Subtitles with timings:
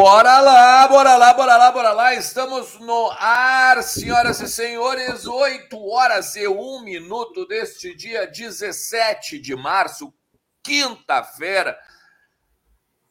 [0.00, 2.14] Bora lá, bora lá, bora lá, bora lá.
[2.14, 5.26] Estamos no ar, senhoras e senhores.
[5.26, 10.14] 8 horas e 1 minuto deste dia 17 de março,
[10.62, 11.76] quinta-feira.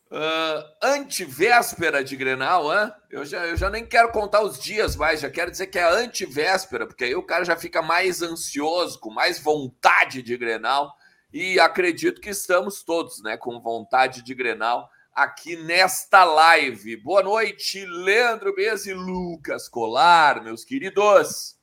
[0.09, 2.89] Uh, antivéspera de Grenal, hein?
[3.09, 5.83] Eu já, eu já nem quero contar os dias mais, já quero dizer que é
[5.83, 10.95] antivéspera, porque aí o cara já fica mais ansioso, com mais vontade de Grenal.
[11.33, 16.96] E acredito que estamos todos, né, com vontade de Grenal aqui nesta live.
[16.96, 21.58] Boa noite, Leandro Bez e Lucas Colar, meus queridos.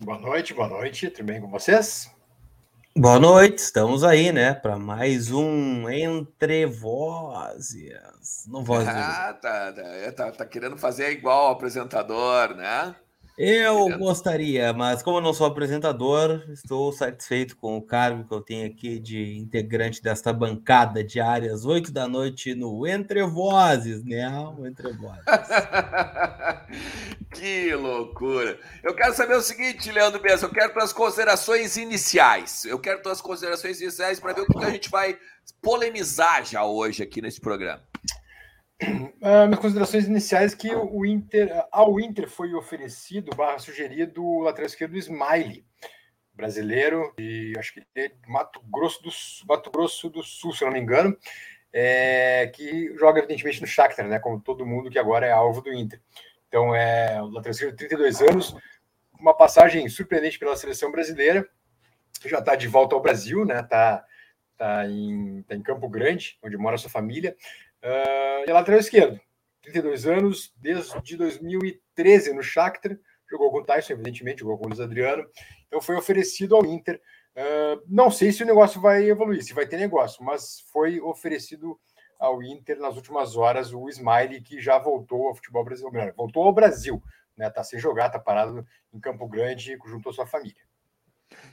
[0.00, 2.10] Boa noite, boa noite, tudo bem com vocês?
[2.96, 8.46] Boa noite, estamos aí, né, para mais um Entre Vozes.
[8.48, 12.96] No Voz ah, tá, tá, é, tá, tá querendo fazer igual o apresentador, né?
[13.38, 18.40] Eu gostaria, mas como eu não sou apresentador, estou satisfeito com o cargo que eu
[18.40, 24.26] tenho aqui de integrante desta bancada diária às oito da noite no Entre Vozes, né?
[24.56, 25.22] O Entre Vozes.
[27.34, 28.58] que loucura!
[28.82, 32.64] Eu quero saber o seguinte, Leandro Bessa, eu quero tuas considerações iniciais.
[32.64, 35.18] Eu quero tuas considerações iniciais para ver o que a gente vai
[35.60, 37.82] polemizar já hoje aqui nesse programa.
[38.82, 44.66] Uh, minhas considerações iniciais que o Inter, ao Inter foi oferecido, barra sugerido, o lateral
[44.66, 45.64] esquerdo Smiley,
[46.34, 49.10] brasileiro, e acho que é Mato Grosso do,
[49.48, 51.16] Mato Grosso do Sul, se não me engano,
[51.72, 55.72] é, que joga evidentemente no Shakhtar, né, como todo mundo que agora é alvo do
[55.72, 56.00] Inter.
[56.46, 58.54] Então é o lateral esquerdo, 32 anos,
[59.18, 61.48] uma passagem surpreendente pela seleção brasileira,
[62.26, 64.04] já está de volta ao Brasil, né, está
[64.58, 67.34] tá em, tá em Campo Grande, onde mora sua família,
[67.86, 69.20] Uh, lateral esquerdo,
[69.62, 72.98] 32 anos, desde 2013 no Shakhtar,
[73.30, 75.24] jogou com o Tyson, evidentemente, jogou com o Luiz Adriano,
[75.68, 77.00] então foi oferecido ao Inter.
[77.36, 81.78] Uh, não sei se o negócio vai evoluir, se vai ter negócio, mas foi oferecido
[82.18, 86.52] ao Inter nas últimas horas o Smiley, que já voltou ao futebol brasileiro, voltou ao
[86.52, 87.00] Brasil,
[87.36, 87.48] né?
[87.50, 90.62] Tá sem jogar, tá parado em Campo Grande junto à sua família.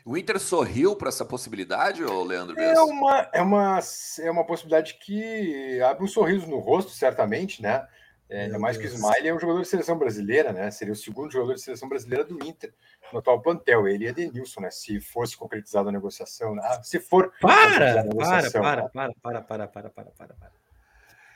[0.06, 2.60] O Inter sorriu para essa possibilidade, ou Leandro?
[2.60, 3.80] É uma, é, uma,
[4.20, 7.88] é uma possibilidade que abre um sorriso no rosto, certamente, né?
[8.30, 8.90] É, ainda mais Deus.
[8.90, 10.70] que o Smiley é um jogador de seleção brasileira, né?
[10.72, 12.74] Seria o segundo jogador de seleção brasileira do Inter
[13.12, 13.88] no atual plantel.
[13.88, 14.72] Ele é Denilson, né?
[14.72, 16.62] Se fosse concretizada a negociação, né?
[16.66, 17.32] ah, se for.
[17.40, 18.50] Para, para, para, né?
[18.50, 20.52] para, para, para, para, para, para, para.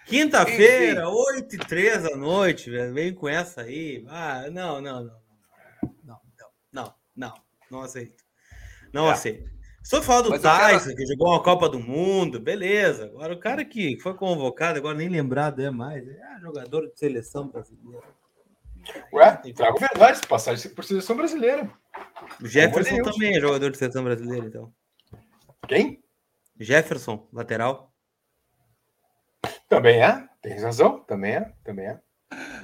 [0.05, 2.93] Quinta-feira, 8 e 3 da noite, velho.
[2.93, 4.05] Vem com essa aí.
[4.09, 5.21] Ah, não, não, não.
[6.03, 7.33] Não, não, não, não,
[7.69, 8.26] não aceito.
[8.93, 9.11] Não é.
[9.11, 9.57] aceito.
[9.87, 10.97] Só falar do Mas Tyson, quero...
[10.97, 13.05] que jogou uma Copa do Mundo, beleza.
[13.05, 16.05] Agora, o cara que foi convocado, agora nem lembrado é mais.
[16.05, 18.03] É jogador de seleção brasileira.
[19.13, 21.71] Ué, trago verdade, passagem por seleção brasileira.
[22.41, 24.73] O Jefferson também é jogador de seleção brasileira, então.
[25.69, 26.03] Quem?
[26.59, 27.93] Jefferson, lateral.
[29.69, 31.99] Também é, tem razão, também é, também é.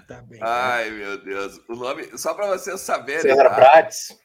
[0.10, 0.98] Tá bem, Ai, né?
[0.98, 1.62] meu Deus.
[1.70, 3.22] O nome, só para vocês saberem.
[3.22, 3.56] César tá?
[3.56, 4.23] Prates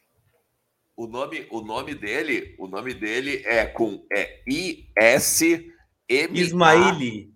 [0.99, 5.73] o nome, o nome dele, o nome dele é com é I S
[6.09, 7.33] M Ismaili.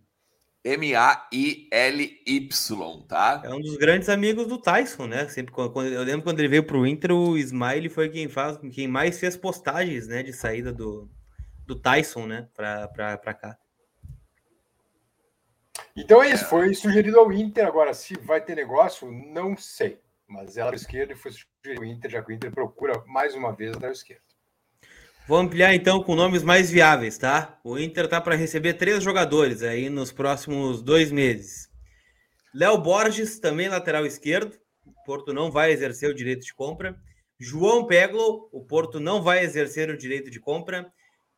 [0.65, 3.41] M A I L Y, tá?
[3.45, 5.29] É um dos grandes amigos do Tyson, né?
[5.29, 8.59] Sempre quando, eu lembro quando ele veio para o Inter, o Smiley foi quem faz,
[8.73, 11.09] quem mais fez postagens, né, de saída do,
[11.65, 13.57] do Tyson, né, para cá.
[15.97, 17.65] Então é isso, foi sugerido ao Inter.
[17.65, 20.01] Agora, se vai ter negócio, não sei
[20.33, 23.55] mas ela esquerda e foi sugerido o Inter, já que o Inter procura mais uma
[23.55, 24.23] vez a esquerda.
[25.29, 27.61] Vou ampliar então com nomes mais viáveis, tá?
[27.63, 31.69] O Inter tá para receber três jogadores aí nos próximos dois meses.
[32.53, 34.59] Léo Borges, também lateral esquerdo.
[34.85, 36.97] O Porto não vai exercer o direito de compra.
[37.39, 40.91] João Peglo, o Porto não vai exercer o direito de compra.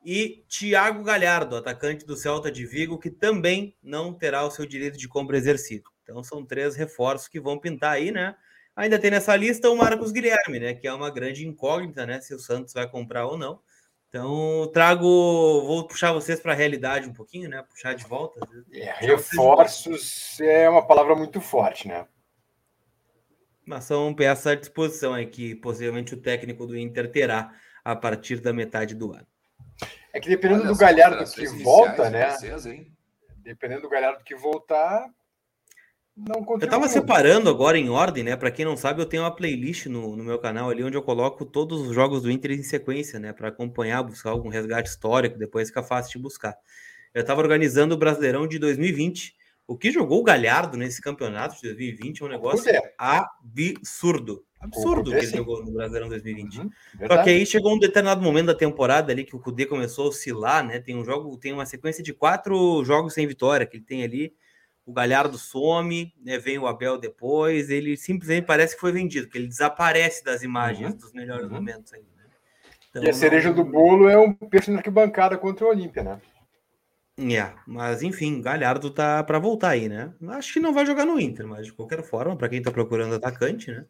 [0.04, 4.96] E Thiago Galhardo, atacante do Celta de Vigo, que também não terá o seu direito
[4.96, 5.90] de compra exercido.
[6.02, 8.34] Então são três reforços que vão pintar aí, né?
[8.76, 10.74] Ainda tem nessa lista o Marcos Guilherme, né?
[10.74, 12.20] Que é uma grande incógnita, né?
[12.20, 13.60] Se o Santos vai comprar ou não.
[14.08, 15.04] Então, trago.
[15.04, 17.64] Vou puxar vocês para a realidade um pouquinho, né?
[17.68, 18.40] Puxar de volta.
[18.72, 22.06] É, reforços é uma palavra muito forte, né?
[23.64, 27.52] Mas são peças à disposição aí que possivelmente o técnico do Inter terá
[27.84, 29.26] a partir da metade do ano.
[30.12, 32.30] É que dependendo Olha, do Galhardo que volta, né?
[32.30, 32.86] Vocês,
[33.38, 35.08] dependendo do Galhardo que voltar,
[36.16, 38.36] não eu tava separando agora em ordem, né?
[38.36, 41.02] Para quem não sabe, eu tenho uma playlist no, no meu canal ali onde eu
[41.02, 43.32] coloco todos os jogos do Inter em sequência, né?
[43.32, 46.56] Para acompanhar, buscar algum resgate histórico, depois fica fácil de buscar.
[47.12, 49.34] Eu tava organizando o Brasileirão de 2020.
[49.66, 54.44] O que jogou o Galhardo nesse campeonato de 2020 é um negócio absurdo.
[54.60, 56.58] Absurdo que ele jogou no Brasileirão 2020.
[56.58, 56.70] Uhum,
[57.08, 60.08] Só que aí chegou um determinado momento da temporada ali que o Cudê começou a
[60.08, 60.78] oscilar, né?
[60.78, 64.32] Tem um jogo, tem uma sequência de quatro jogos sem vitória que ele tem ali
[64.86, 69.38] o Galhardo some, né, vem o Abel depois, ele simplesmente parece que foi vendido, que
[69.38, 70.96] ele desaparece das imagens uhum.
[70.96, 71.54] dos melhores uhum.
[71.54, 72.02] momentos aí.
[72.02, 72.24] Né?
[72.90, 73.56] Então, e a cereja não...
[73.56, 76.20] do bolo é um peixe na arquibancada contra o Olímpia, né?
[77.16, 80.12] É, mas enfim, Galhardo tá para voltar aí, né?
[80.30, 83.14] Acho que não vai jogar no Inter, mas de qualquer forma, para quem tá procurando
[83.14, 83.86] atacante, né?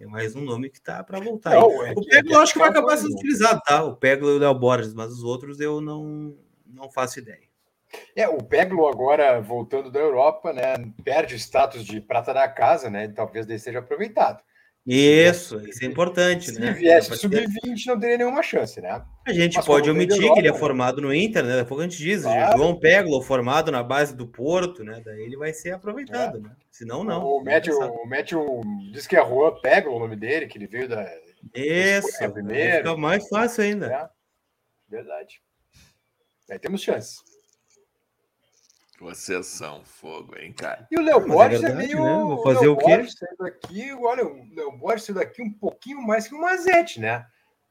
[0.00, 1.50] É mais um nome que tá para voltar.
[1.50, 3.84] Não, é o Peglo eu acho que vai acabar sendo utilizado, tá?
[3.84, 6.34] O Peglo e o Léo Borges, mas os outros eu não,
[6.66, 7.49] não faço ideia.
[8.14, 10.74] É, o Peglo agora voltando da Europa, né?
[11.04, 13.08] Perde o status de prata da casa, né?
[13.08, 14.42] Talvez ele seja aproveitado.
[14.86, 16.72] Isso, isso é importante, se né?
[16.72, 19.04] Se viesse sub-20, não teria nenhuma chance, né?
[19.26, 21.56] A gente Mas pode omitir Europa, que ele é formado no Inter, né?
[21.56, 22.56] Daqui a a gente diz, claro.
[22.56, 25.02] João Peglo, formado na base do Porto, né?
[25.04, 26.40] Daí ele vai ser aproveitado, é.
[26.40, 26.50] né?
[26.70, 27.24] Senão, não.
[27.24, 30.88] O Matthew, o Matthew diz que é Juan Peglo o nome dele, que ele veio
[30.88, 31.06] da.
[31.54, 32.78] Isso, é primeiro.
[32.78, 33.86] fica mais fácil ainda.
[33.92, 34.08] É.
[34.88, 35.42] Verdade.
[36.50, 37.29] Aí temos chance.
[39.00, 40.86] Vocês são fogo, hein, cara?
[40.90, 42.04] E o Léo Borges é, é, meio.
[42.04, 42.18] Né?
[42.18, 43.06] Vou fazer o, o quê?
[43.38, 47.24] Daqui, olha, o Léo Borges saiu daqui um pouquinho mais que o Mazete, né?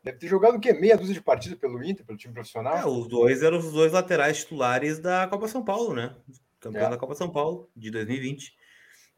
[0.04, 0.74] Deve ter jogado o quê?
[0.74, 2.78] Meia dúzia de partidas pelo Inter, pelo time profissional?
[2.78, 6.16] É, os dois eram os dois laterais titulares da Copa São Paulo, né?
[6.60, 6.90] Campeão é.
[6.90, 8.58] da Copa São Paulo de 2020.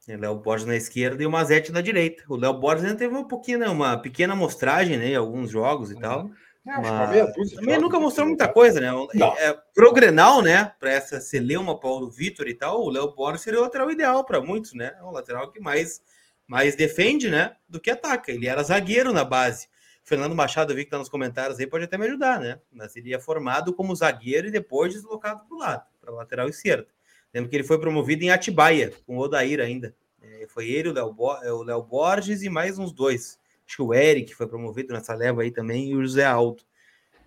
[0.08, 2.24] Léo Borges na esquerda e o Mazete na direita.
[2.28, 5.92] O Léo Borges ainda teve um pouquinho, né, uma pequena amostragem né, em alguns jogos
[5.92, 6.02] e uhum.
[6.02, 6.30] tal.
[6.66, 7.52] É, mas...
[7.54, 8.90] Também nunca mostrou muita coisa, né?
[9.40, 10.74] É, pro Grenal, né?
[10.80, 14.40] Para essa Celeuma, Paulo Vitor e tal, o Léo Borges seria o lateral ideal para
[14.40, 14.96] muitos, né?
[15.00, 16.02] É o lateral que mais,
[16.48, 17.56] mais defende, né?
[17.68, 18.32] Do que ataca.
[18.32, 19.68] Ele era zagueiro na base.
[20.04, 22.60] Fernando Machado, eu vi que tá nos comentários aí, pode até me ajudar, né?
[22.72, 26.88] Mas ele é formado como zagueiro e depois deslocado para o lado, para lateral esquerdo.
[27.34, 29.96] Lembro que ele foi promovido em Atibaia, com o Odair ainda.
[30.22, 33.40] É, foi ele, o o Léo Borges e mais uns dois
[33.72, 36.62] acho que o Eric foi promovido nessa leva aí também, e o José Aldo.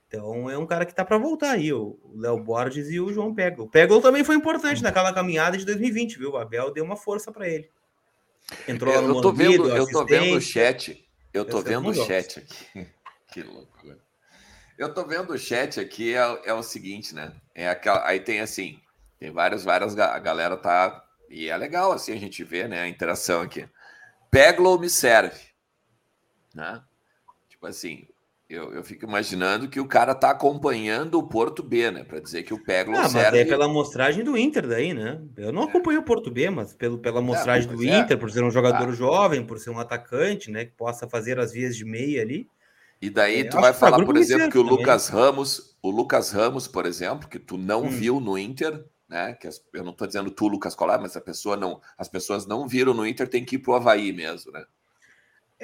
[0.07, 3.35] Então é um cara que tá para voltar aí, o Léo Borges e o João
[3.35, 3.65] Peglo.
[3.65, 6.33] O Peglo também foi importante naquela caminhada de 2020, viu?
[6.33, 7.69] O Abel deu uma força para ele.
[8.69, 11.09] Entrou lá no eu tô vendo, Eu tô vendo o chat.
[11.33, 12.87] Eu tô vendo o chat aqui.
[13.33, 13.99] que loucura.
[14.77, 17.33] Eu tô vendo o chat aqui, é, é o seguinte, né?
[17.55, 18.79] É aquela, aí tem assim,
[19.19, 21.03] tem várias, várias, a galera tá.
[21.31, 22.83] E é legal assim a gente ver, né?
[22.83, 23.67] A interação aqui.
[24.31, 25.54] Peglo me serve
[26.55, 26.83] né?
[27.49, 28.07] Tipo assim,
[28.49, 32.05] eu, eu fico imaginando que o cara tá acompanhando o Porto B, né?
[32.05, 33.39] Para dizer que o Peglo ah, serve...
[33.39, 35.21] mas é pela amostragem do Inter daí, né?
[35.37, 37.99] Eu não acompanho o Porto B, mas pelo, pela amostragem é, do é.
[37.99, 38.93] Inter, por ser um jogador ah.
[38.93, 40.67] jovem, por ser um atacante, né?
[40.67, 42.49] Que possa fazer as vias de meia ali.
[43.01, 44.79] E daí é, tu vai falar, por exemplo, que o também.
[44.79, 47.89] Lucas Ramos, o Lucas Ramos, por exemplo, que tu não hum.
[47.89, 49.33] viu no Inter, né?
[49.35, 52.47] Que as, eu não estou dizendo tu, Lucas Colar, mas a pessoa não, as pessoas
[52.47, 54.65] não viram no Inter, tem que ir pro Havaí mesmo, né?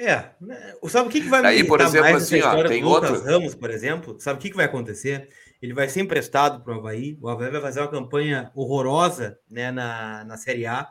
[0.01, 3.11] É, né, sabe o que, que vai Aí, por exemplo, assim, ó, tem outro.
[3.11, 5.29] Lucas Ramos, por exemplo, sabe o que, que vai acontecer?
[5.61, 9.71] Ele vai ser emprestado para o Havaí, o Havaí vai fazer uma campanha horrorosa né,
[9.71, 10.87] na, na Série A.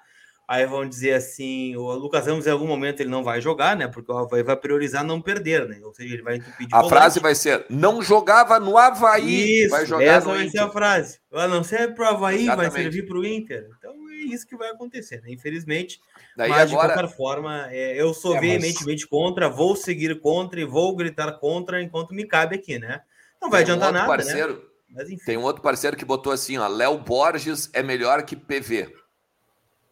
[0.46, 3.88] Aí vão dizer assim: o Lucas Ramos em algum momento ele não vai jogar, né?
[3.88, 5.80] Porque o Havaí vai priorizar não perder, né?
[5.82, 6.94] Ou seja, ele vai entupir de A volante.
[6.94, 11.18] frase vai ser: não jogava no Havaí, isso, vai jogar essa vai ser a frase.
[11.32, 12.72] Não serve para o Havaí, Exatamente.
[12.72, 13.68] vai servir para o Inter.
[13.78, 15.30] Então é isso que vai acontecer, né?
[15.30, 16.00] Infelizmente,
[16.36, 16.88] Daí Mas, agora...
[16.88, 19.10] de qualquer forma, é, eu sou é, veementemente mas...
[19.10, 23.02] contra, vou seguir contra e vou gritar contra enquanto me cabe aqui, né?
[23.40, 24.16] Não vai tem adiantar um nada, né?
[24.16, 24.60] parceiro, né?
[24.92, 28.92] Mas, Tem um outro parceiro que botou assim, ó, Léo Borges é melhor que PV.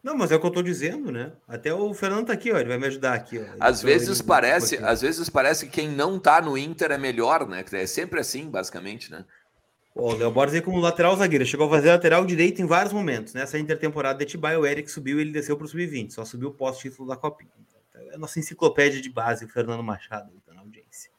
[0.02, 1.32] Não, mas é o que eu tô dizendo, né?
[1.46, 3.44] Até o Fernando tá aqui, ó, ele vai me ajudar aqui, ó.
[3.60, 7.64] Às vezes parece, às vezes parece que quem não tá no Inter é melhor, né?
[7.72, 9.24] É sempre assim, basicamente, né?
[9.98, 13.34] O Léo Borges aí como lateral zagueiro, chegou a fazer lateral direito em vários momentos.
[13.34, 16.50] Nessa intertemporada de Etibaia, o Eric subiu e ele desceu para o sub-20, só subiu
[16.50, 17.50] o pós-título da Copinha.
[17.96, 21.10] É a nossa enciclopédia de base, o Fernando Machado, tá na audiência.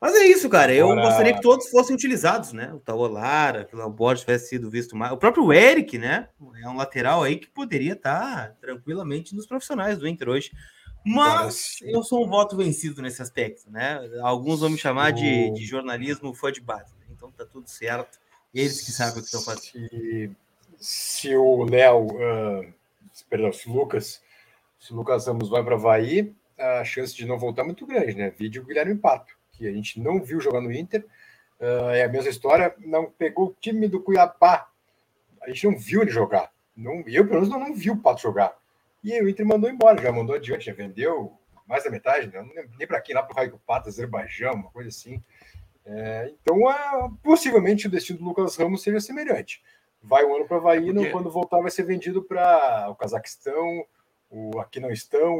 [0.00, 0.72] Mas é isso, cara.
[0.72, 1.08] Eu Agora...
[1.08, 2.72] gostaria que todos fossem utilizados, né?
[2.72, 5.10] O Taolara, que o Léo Borges tivesse sido visto mais.
[5.10, 6.28] O próprio Eric, né?
[6.62, 10.52] É um lateral aí que poderia estar tá tranquilamente nos profissionais do Inter hoje.
[11.04, 14.00] Mas eu sou um voto vencido nesse aspecto, né?
[14.22, 17.01] Alguns vão me chamar de, de jornalismo fã de base então
[17.44, 18.18] tá tudo certo.
[18.54, 20.36] Eles que sabem o que estão fazendo.
[20.78, 22.74] Se, o Léo, uh,
[23.28, 24.22] perdão, se o Lucas,
[24.78, 28.14] se o Lucas Ramos vai para Havaí, a chance de não voltar é muito grande,
[28.14, 28.30] né?
[28.30, 31.04] Vídeo Guilherme Pato, que a gente não viu jogar no Inter.
[31.60, 34.68] Uh, é a mesma história, não pegou o time do Cuiabá.
[35.42, 36.52] A gente não viu ele jogar.
[36.76, 38.56] Não, eu, pelo menos, não, não vi o Pato jogar.
[39.02, 42.44] E aí o Inter mandou embora, já mandou adiante, já vendeu mais da metade, né?
[42.78, 45.22] nem para quem, lá para o Pato, Azerbaijão, uma coisa assim.
[45.84, 49.62] É, então, é, possivelmente o destino do Lucas Ramos seja semelhante.
[50.02, 51.10] Vai um ano para Havaí, porque...
[51.10, 53.84] quando voltar vai ser vendido para o Cazaquistão,
[54.30, 54.90] o Aquinão,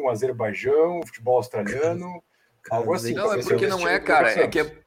[0.03, 2.23] o Azerbaijão, o futebol australiano,
[2.71, 3.15] algo assim.
[3.15, 4.79] Não, é porque não é, cara, é que é,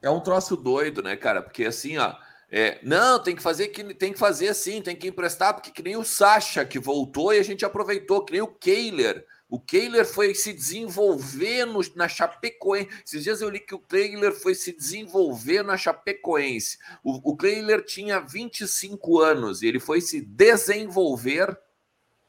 [0.00, 1.42] é um troço doido, né, cara?
[1.42, 2.14] Porque assim, ó,
[2.50, 5.82] É, não, tem que fazer que tem que fazer assim, tem que emprestar, porque que
[5.82, 9.26] nem o Sacha que voltou e a gente aproveitou, que nem o Kehler.
[9.48, 12.88] O Kehler foi se desenvolver no, na Chapecoense.
[13.06, 16.78] Esses dias eu li que o Kehler foi se desenvolver na Chapecoense.
[17.02, 21.56] O, o Kehler tinha 25 anos e ele foi se desenvolver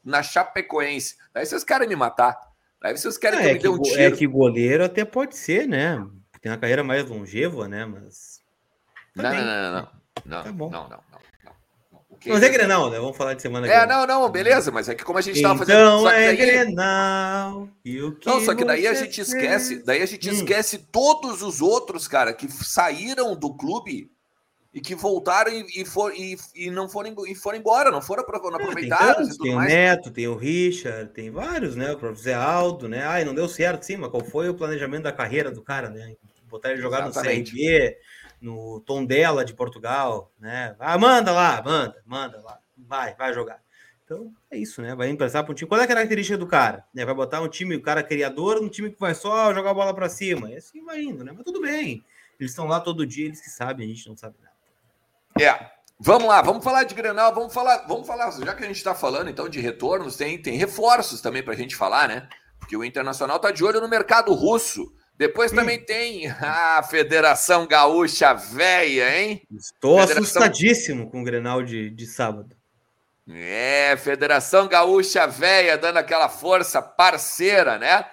[0.03, 1.15] na Chapecoense.
[1.33, 2.37] Daí vocês querem me matar.
[2.81, 4.01] Daí vocês querem é, que eu é me dê um tiro.
[4.01, 6.05] É que goleiro até pode ser, né?
[6.41, 7.85] Tem uma carreira mais longeva, né?
[7.85, 8.43] Mas.
[9.15, 9.89] Não, não, não, não.
[10.25, 10.69] Não, Tá bom.
[10.69, 11.19] não, não, não.
[12.29, 12.35] Não.
[12.35, 12.99] O Mas é Grenal, né?
[12.99, 14.07] Vamos falar de semana É, Grenal.
[14.07, 16.09] não, não, beleza, mas é que como a gente estava Então fazendo.
[16.09, 17.69] Que é daí, Grenal.
[17.83, 19.85] E o que não, só que daí a gente esquece, fez?
[19.85, 20.33] daí a gente Hum.
[20.33, 24.09] esquece todos os outros, cara, que saíram do clube
[24.73, 28.23] e que voltaram e, e, for, e, e não foram, e foram embora, não foram
[28.23, 29.59] apro- não É, tem, aproveitados e tem o.
[29.61, 31.93] Neto, tem o Richard, tem vários, né?
[31.93, 33.03] O próprio Zé Aldo, né?
[33.05, 36.13] Ai, não deu certo, sim, mas qual foi o planejamento da carreira do cara, né?
[36.49, 37.51] Botar ele jogar Exatamente.
[37.53, 37.97] no CRB,
[38.45, 40.75] no Tondela de Portugal, né?
[40.79, 42.59] Ah, manda lá, manda, manda lá.
[42.77, 43.59] Vai, vai jogar.
[44.03, 44.93] Então, é isso, né?
[44.93, 45.67] Vai emprestar para um time.
[45.67, 46.85] Qual é a característica do cara?
[46.93, 47.03] Né?
[47.03, 49.95] Vai botar um time, o cara criador, um time que vai só jogar a bola
[49.95, 50.51] para cima.
[50.51, 51.31] E assim vai indo, né?
[51.35, 52.05] Mas tudo bem.
[52.39, 54.55] Eles estão lá todo dia, eles que sabem, a gente não sabe nada.
[55.41, 55.71] É.
[55.97, 58.93] Vamos lá, vamos falar de Grenal, vamos falar, vamos falar, já que a gente está
[58.93, 62.27] falando então de retornos, tem, tem reforços também para a gente falar, né?
[62.59, 64.93] Porque o Internacional tá de olho no mercado russo.
[65.17, 69.41] Depois também tem a Federação Gaúcha Véia, hein?
[69.51, 72.55] Estou Federação- assustadíssimo com o Grenal de, de sábado.
[73.27, 78.05] É, Federação Gaúcha Véia dando aquela força parceira, né?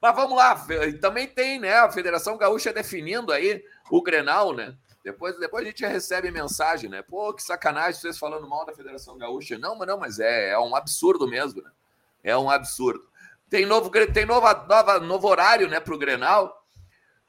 [0.00, 0.64] Mas vamos lá,
[1.00, 1.74] também tem, né?
[1.74, 4.74] A Federação Gaúcha definindo aí o Grenal, né?
[5.02, 7.02] Depois, depois a gente recebe mensagem, né?
[7.02, 9.58] Pô, que sacanagem vocês falando mal da Federação Gaúcha.
[9.58, 11.70] Não, mas não, mas é, é um absurdo mesmo, né?
[12.22, 13.04] É um absurdo.
[13.54, 16.60] Tem novo, tem nova, nova, novo horário, né, para o Grenal.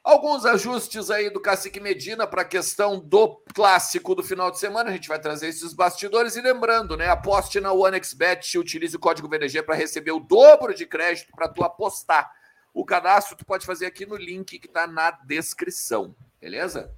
[0.02, 4.90] Alguns ajustes aí do Cacique Medina para a questão do clássico do final de semana.
[4.90, 6.34] A gente vai trazer esses bastidores.
[6.34, 7.08] E lembrando, né?
[7.08, 11.62] Aposte na OneXBet utilize o código VDG para receber o dobro de crédito para tu
[11.62, 12.28] apostar.
[12.74, 16.92] O cadastro tu pode fazer aqui no link que está na descrição, beleza?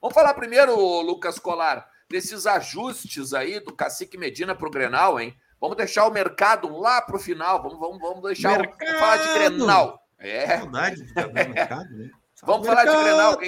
[0.00, 5.36] Vamos falar primeiro, Lucas Colar, desses ajustes aí do Cacique Medina para o Grenal, hein?
[5.60, 7.62] Vamos deixar o mercado lá para o final.
[7.62, 8.60] Vamos, vamos, vamos deixar.
[8.60, 9.56] o- Vamos falar de Mercado!
[9.56, 10.00] Grenal.
[10.18, 10.58] É.
[10.58, 12.10] Saudade Mercado, né?
[12.42, 13.04] Vamos falar de Mercado!
[13.04, 13.38] Grenal.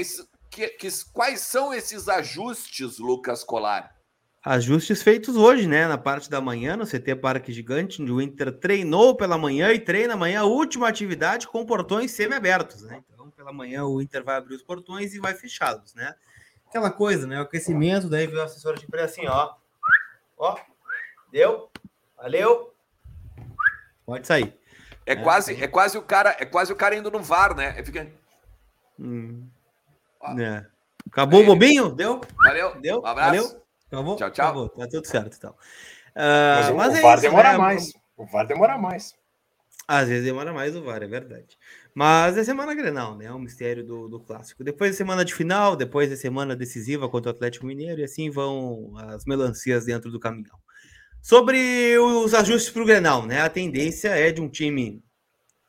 [0.50, 3.90] Que- que- quais são esses ajustes, Lucas Colar?
[4.44, 5.86] Ajustes feitos hoje, né?
[5.88, 9.78] Na parte da manhã, no CT Parque Gigante, onde o Inter treinou pela manhã e
[9.78, 13.02] treina amanhã a última atividade com portões semi-abertos, né?
[13.14, 16.14] Então, pela manhã, o Inter vai abrir os portões e vai fechá-los, né?
[16.68, 17.38] Aquela coisa, né?
[17.38, 19.54] O aquecimento, daí veio o assessor de imprensa assim, ó.
[20.36, 20.58] Ó,
[21.30, 21.70] deu,
[22.22, 22.72] valeu.
[24.06, 24.56] Pode sair.
[25.04, 27.74] É, É, quase, é quase o cara, é quase o cara indo no VAR, né?
[27.78, 28.08] É, Fica,
[28.98, 29.48] Hum,
[30.38, 30.64] é.
[31.10, 31.46] Acabou o Aí.
[31.46, 31.90] bobinho?
[31.92, 32.20] Deu?
[32.36, 33.00] valeu, Deu?
[33.00, 33.30] um abraço.
[33.48, 33.62] Valeu?
[33.90, 34.16] Acabou?
[34.16, 34.44] Tchau, tchau.
[34.46, 35.54] Acabou, tá tudo certo, então.
[36.14, 37.58] Ah, Mas, o- mas o é VAR isso, demora né?
[37.58, 37.92] mais.
[38.16, 39.14] O VAR demora mais.
[39.88, 41.58] Às vezes demora mais o VAR, é verdade.
[41.94, 43.24] Mas é semana Grenal, né?
[43.26, 44.62] É um mistério do, do clássico.
[44.62, 48.30] Depois é semana de final, depois é semana decisiva contra o Atlético Mineiro, e assim
[48.30, 50.56] vão as melancias dentro do caminhão.
[51.22, 53.42] Sobre os ajustes para o Grenal, né?
[53.42, 55.04] A tendência é de um time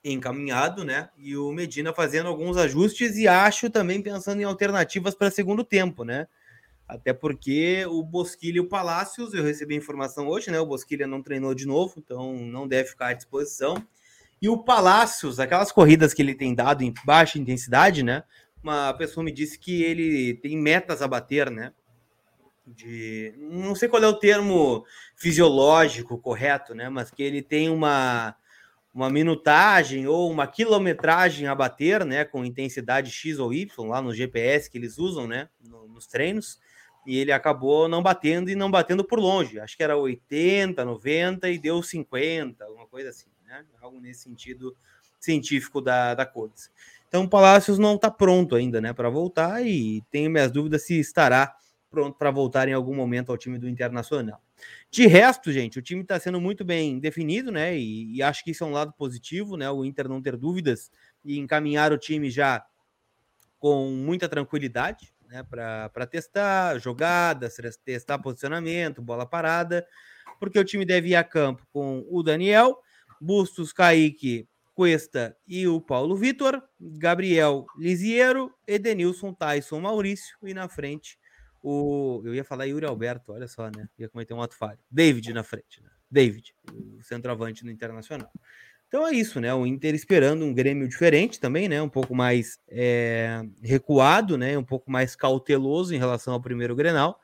[0.03, 1.09] encaminhado, né?
[1.15, 6.03] E o Medina fazendo alguns ajustes e acho também pensando em alternativas para segundo tempo,
[6.03, 6.27] né?
[6.87, 10.59] Até porque o Bosquilha e o Palácios, eu recebi informação hoje, né?
[10.59, 13.75] O Bosquilha não treinou de novo, então não deve ficar à disposição.
[14.41, 18.23] E o Palácios, aquelas corridas que ele tem dado em baixa intensidade, né?
[18.63, 21.73] Uma pessoa me disse que ele tem metas a bater, né?
[22.65, 24.85] De não sei qual é o termo
[25.17, 26.87] fisiológico correto, né?
[26.89, 28.35] Mas que ele tem uma
[28.93, 34.13] uma minutagem ou uma quilometragem a bater, né, com intensidade X ou Y lá no
[34.13, 36.59] GPS que eles usam, né, no- nos treinos,
[37.05, 39.59] e ele acabou não batendo e não batendo por longe.
[39.59, 43.65] Acho que era 80, 90 e deu 50, alguma coisa assim, né?
[43.81, 44.75] Algo nesse sentido
[45.19, 46.69] científico da, da coisa.
[47.07, 50.99] Então, o Palácios não está pronto ainda, né, para voltar e tenho minhas dúvidas se
[50.99, 51.53] estará
[51.93, 54.41] pronto para voltar em algum momento ao time do Internacional.
[54.89, 57.77] De resto, gente, o time está sendo muito bem definido, né?
[57.77, 59.69] E, e acho que isso é um lado positivo, né?
[59.69, 60.91] O Inter não ter dúvidas
[61.23, 62.65] e encaminhar o time já
[63.59, 65.43] com muita tranquilidade, né?
[65.43, 69.85] Para testar jogadas, testar posicionamento, bola parada,
[70.39, 72.75] porque o time deve ir a campo com o Daniel,
[73.21, 81.21] Bustos, Kaique, Cuesta e o Paulo Vitor, Gabriel Lisiero, Edenilson, Tyson, Maurício e na frente
[81.63, 82.21] o.
[82.25, 83.87] Eu ia falar Yuri Alberto, olha só, né?
[83.97, 84.79] Ia cometer um ato falho.
[84.91, 85.89] David na frente, né?
[86.11, 88.29] David, o centroavante no Internacional.
[88.87, 89.51] Então é isso, né?
[89.51, 91.81] O Inter esperando um Grêmio diferente também, né?
[91.81, 94.55] Um pouco mais é, recuado, né?
[94.55, 97.19] Um pouco mais cauteloso em relação ao primeiro Grenal,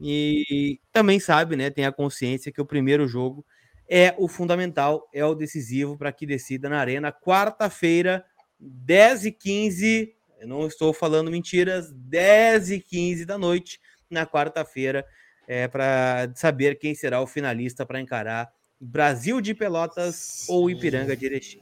[0.00, 1.70] E também sabe, né?
[1.70, 3.46] Tem a consciência que o primeiro jogo
[3.88, 7.12] é o fundamental, é o decisivo para que decida na Arena.
[7.12, 8.24] Quarta-feira,
[8.58, 15.04] 10 e 15 eu não estou falando mentiras, 10 e 15 da noite, na quarta-feira,
[15.48, 21.26] é, para saber quem será o finalista para encarar Brasil de Pelotas ou Ipiranga de
[21.26, 21.60] Erechim.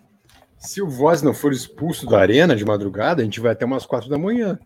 [0.58, 3.86] Se o Voz não for expulso da arena de madrugada, a gente vai até umas
[3.86, 4.58] quatro da manhã.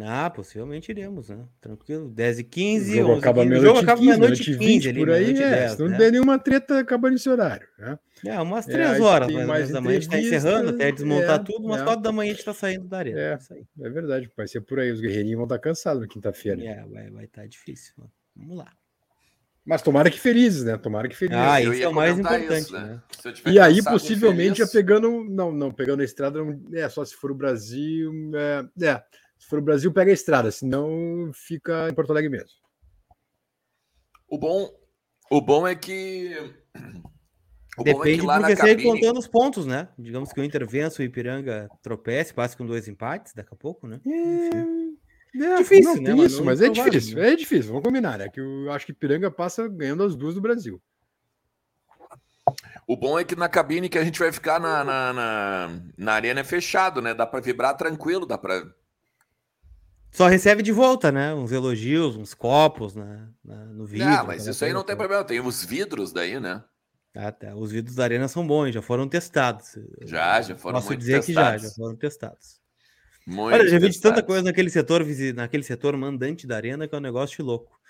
[0.00, 1.44] Ah, possivelmente iremos, né?
[1.60, 2.08] Tranquilo.
[2.08, 5.10] 10 e 15, o jogo 11 acaba meia-noite acaba 15, meia-noite 15, 15 ali, por
[5.10, 5.98] aí, é, 10, se não né?
[5.98, 7.68] der nenhuma treta, acaba nesse horário.
[7.78, 7.98] Né?
[8.24, 10.90] É, umas É, 3 aí horas, mais mais da manhã, a gente tá encerrando até
[10.90, 11.84] desmontar é, tudo, umas é.
[11.84, 13.20] 4 da manhã a gente tá saindo da arena.
[13.20, 13.34] É.
[13.36, 13.66] Isso aí.
[13.80, 14.90] É verdade, vai ser por aí.
[14.90, 16.62] Os guerreirinhos vão estar cansados na quinta-feira.
[16.64, 17.92] É, vai estar vai tá difícil.
[17.98, 18.10] mano.
[18.34, 18.72] Vamos lá.
[19.64, 20.76] Mas tomara que felizes, né?
[20.76, 21.40] Tomara que felizes.
[21.40, 23.00] Ah, isso é o mais importante, isso, né?
[23.16, 25.24] Se eu tiver E aí, possivelmente, já pegando.
[25.24, 28.10] Não, não, pegando a estrada, não- é só se for o Brasil.
[28.34, 29.02] É, é,
[29.52, 32.48] for o Brasil, pega a estrada, senão fica em Porto Alegre mesmo.
[34.26, 34.70] O bom,
[35.30, 36.34] o bom é que.
[37.76, 38.82] O é Depende que lá do na que você cabine.
[38.82, 39.88] contando os pontos, né?
[39.98, 43.86] Digamos que o Inter vença, o Ipiranga tropece, passe com dois empates daqui a pouco,
[43.86, 44.00] né?
[44.06, 44.96] Enfim.
[45.34, 47.32] É, Difícil, não, né, tem mas Isso, não mas é difícil, né?
[47.32, 48.28] é difícil, vamos combinar, né?
[48.28, 50.80] Que eu acho que Piranga passa ganhando as duas do Brasil.
[52.86, 56.12] O bom é que na cabine que a gente vai ficar na, na, na, na
[56.12, 57.14] arena é fechado, né?
[57.14, 58.62] Dá pra vibrar tranquilo, dá pra.
[60.12, 61.32] Só recebe de volta, né?
[61.34, 63.26] Uns elogios, uns copos né?
[63.42, 64.06] no vídeo.
[64.06, 64.98] ah, mas isso aí não tem toda.
[64.98, 65.24] problema.
[65.24, 66.62] Tem os vidros daí, né?
[67.14, 67.54] Ah, tá.
[67.54, 69.78] Os vidros da arena são bons, já foram testados.
[70.02, 71.62] Já, já foram Posso muito dizer que já, testados.
[71.62, 72.60] já foram testados.
[73.26, 74.26] Muito Olha, já vi de tanta testados.
[74.26, 77.80] coisa naquele setor, naquele setor mandante da arena que é um negócio de louco.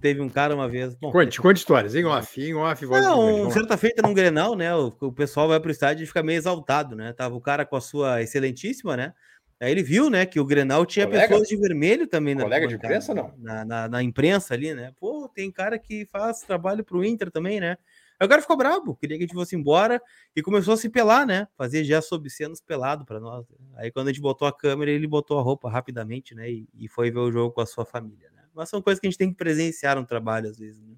[0.00, 0.94] Teve um, cara uma vez.
[0.94, 4.54] Bom, Conte, conte histórias, em off, em off, voz Não, um, certa feita num Grenal,
[4.54, 4.74] né?
[4.74, 7.14] O, o pessoal vai pro estádio e fica meio exaltado, né?
[7.14, 9.14] Tava o cara com a sua excelentíssima, né?
[9.60, 11.28] Aí ele viu, né, que o Grenal tinha Colega?
[11.28, 13.34] pessoas de vermelho também na Colega de bancada, imprensa, não?
[13.38, 14.92] Na, na, na imprensa ali, né?
[14.98, 17.78] Pô, tem cara que faz trabalho pro Inter também, né?
[18.18, 20.00] Aí o cara ficou brabo, queria que a gente fosse embora
[20.36, 21.48] e começou a se pelar, né?
[21.56, 23.44] Fazer já sob cenos pelado para nós.
[23.76, 26.50] Aí quando a gente botou a câmera, ele botou a roupa rapidamente, né?
[26.50, 28.42] E, e foi ver o jogo com a sua família, né?
[28.54, 30.94] Mas são coisas que a gente tem que presenciar no trabalho às vezes, né?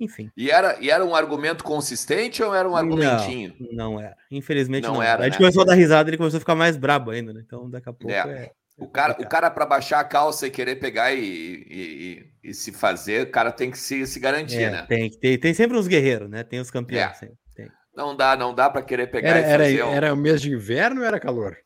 [0.00, 0.30] Enfim.
[0.36, 3.54] E era, e era um argumento consistente ou era um argumentinho?
[3.60, 4.16] Não, não era.
[4.30, 5.38] Infelizmente Não não, era, A gente né?
[5.38, 7.42] começou a dar risada, ele começou a ficar mais brabo ainda, né?
[7.46, 8.18] Então daqui a pouco É.
[8.18, 8.50] é.
[8.76, 12.54] O cara, o cara para baixar a calça e querer pegar e, e, e- e
[12.54, 14.86] se fazer, o cara tem que se, se garantir, é, né?
[14.88, 16.42] tem, que ter- tem sempre os guerreiros, né?
[16.42, 17.04] Tem os campeões.
[17.04, 17.14] É.
[17.14, 17.68] sempre, tem.
[17.96, 19.84] Não dá, não dá para querer pegar Era, e era, fazer.
[19.84, 21.56] um- era o mês de inverno ou era calor?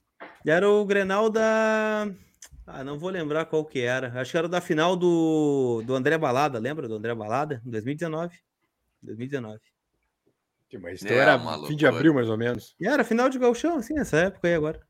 [0.47, 2.11] Era o Grenal da.
[2.71, 4.13] Ah, não vou lembrar qual que era.
[4.21, 7.63] Acho que era da final do, do André Balada, lembra do André Balada?
[7.65, 8.39] Em 2019.
[9.03, 9.59] 2019.
[10.81, 12.77] Mas então É, era fim de abril, mais ou menos.
[12.79, 14.87] E era final de gauchão, assim, nessa época aí agora.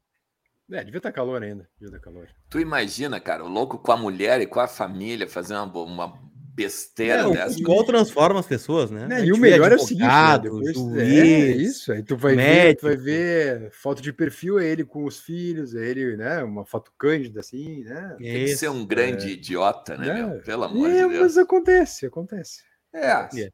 [0.71, 1.69] É, devia estar calor ainda.
[1.79, 2.29] Devia estar calor.
[2.51, 6.21] Tu imagina, cara, o louco com a mulher e com a família fazer uma, uma
[6.59, 7.51] besteira É, o dessa.
[7.51, 9.07] futebol transforma as pessoas, né?
[9.07, 12.17] Né, A E o melhor é o seguinte, né, depois, é juiz, isso, aí tu
[12.17, 16.17] vai ver, tu vai ver foto de perfil, é ele com os filhos, é ele,
[16.17, 18.17] né, uma foto cândida assim, né?
[18.19, 20.15] Tem que ser um grande idiota, né, Né?
[20.27, 20.41] meu?
[20.41, 21.21] Pelo amor É, de Deus.
[21.21, 22.63] mas acontece, acontece.
[22.93, 23.07] É.
[23.11, 23.51] É.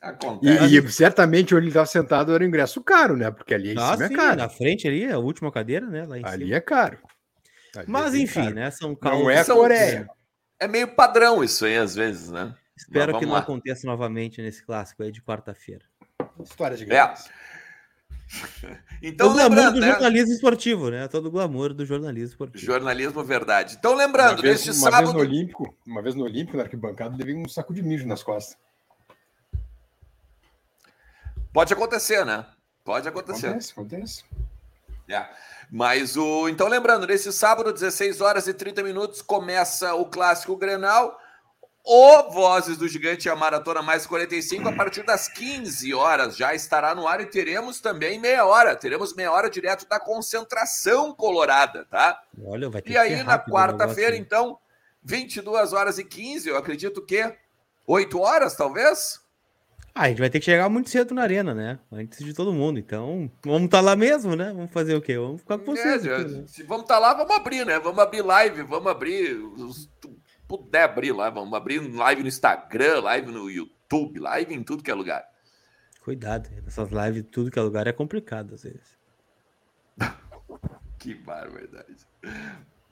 [0.00, 0.74] Acontece.
[0.74, 3.30] E, e certamente onde ele estava sentado era um ingresso caro, né?
[3.30, 4.36] Porque ali em Ah, cima sim, é caro.
[4.36, 6.04] na frente ali, a última cadeira, né?
[6.06, 6.56] Lá em Ali cima.
[6.56, 6.98] é caro.
[7.76, 8.54] Ali Mas é enfim, caro.
[8.54, 8.70] né?
[8.70, 9.28] São Não causas.
[9.36, 10.08] é São- Coreia.
[10.62, 12.54] É meio padrão isso aí, às vezes, né?
[12.76, 13.40] Espero que não lá.
[13.40, 15.84] aconteça novamente nesse clássico aí de quarta-feira.
[16.40, 16.86] História de É.
[16.86, 17.28] grandes.
[19.02, 19.90] Então, Todo o glamour do né?
[19.90, 21.08] jornalismo esportivo, né?
[21.08, 22.64] Todo o glamour do jornalismo esportivo.
[22.64, 23.74] Jornalismo verdade.
[23.76, 25.12] Então, Uma lembrando, vez, neste uma vez sábado.
[25.14, 28.56] no Olímpico, uma vez no Olímpico, na arquibancada, levei um saco de mijo nas costas.
[31.52, 32.46] Pode acontecer, né?
[32.84, 33.48] Pode acontecer.
[33.48, 34.24] Acontece, acontece.
[35.12, 35.28] É.
[35.70, 36.48] Mas o.
[36.48, 41.18] Então, lembrando, nesse sábado, 16 horas e 30 minutos, começa o clássico Grenal.
[41.84, 46.94] O Vozes do Gigante, a Maratona Mais 45, a partir das 15 horas já estará
[46.94, 48.76] no ar e teremos também meia hora.
[48.76, 52.22] Teremos meia hora direto da concentração colorada, tá?
[52.44, 54.58] Olha, vai ter E aí, na quarta-feira, então,
[55.02, 57.34] 22 horas e 15, eu acredito que
[57.86, 59.21] 8 horas, talvez?
[59.94, 61.78] Ah, a gente vai ter que chegar muito cedo na arena, né?
[61.90, 62.78] Antes de todo mundo.
[62.78, 64.50] Então, vamos estar lá mesmo, né?
[64.52, 65.18] Vamos fazer o quê?
[65.18, 66.06] Vamos ficar com vocês.
[66.06, 66.44] É, né?
[66.46, 67.78] se vamos estar lá, vamos abrir, né?
[67.78, 69.36] Vamos abrir live, vamos abrir.
[70.00, 70.16] tu
[70.48, 74.90] puder abrir lá, vamos abrir live no Instagram, live no YouTube, live em tudo que
[74.90, 75.24] é lugar.
[76.02, 78.96] Cuidado, essas lives, tudo que é lugar é complicado às vezes.
[80.98, 82.06] Que barbaridade.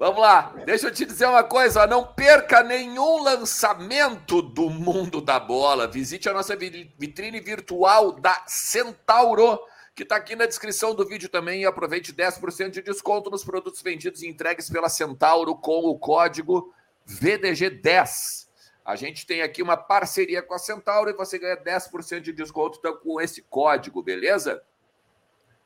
[0.01, 5.39] Vamos lá, deixa eu te dizer uma coisa, não perca nenhum lançamento do mundo da
[5.39, 5.87] bola.
[5.87, 9.61] Visite a nossa vi- vitrine virtual da Centauro,
[9.95, 13.83] que está aqui na descrição do vídeo também, e aproveite 10% de desconto nos produtos
[13.83, 16.73] vendidos e entregues pela Centauro com o código
[17.05, 18.49] VDG 10.
[18.83, 22.79] A gente tem aqui uma parceria com a Centauro e você ganha 10% de desconto
[22.79, 24.63] então, com esse código, beleza?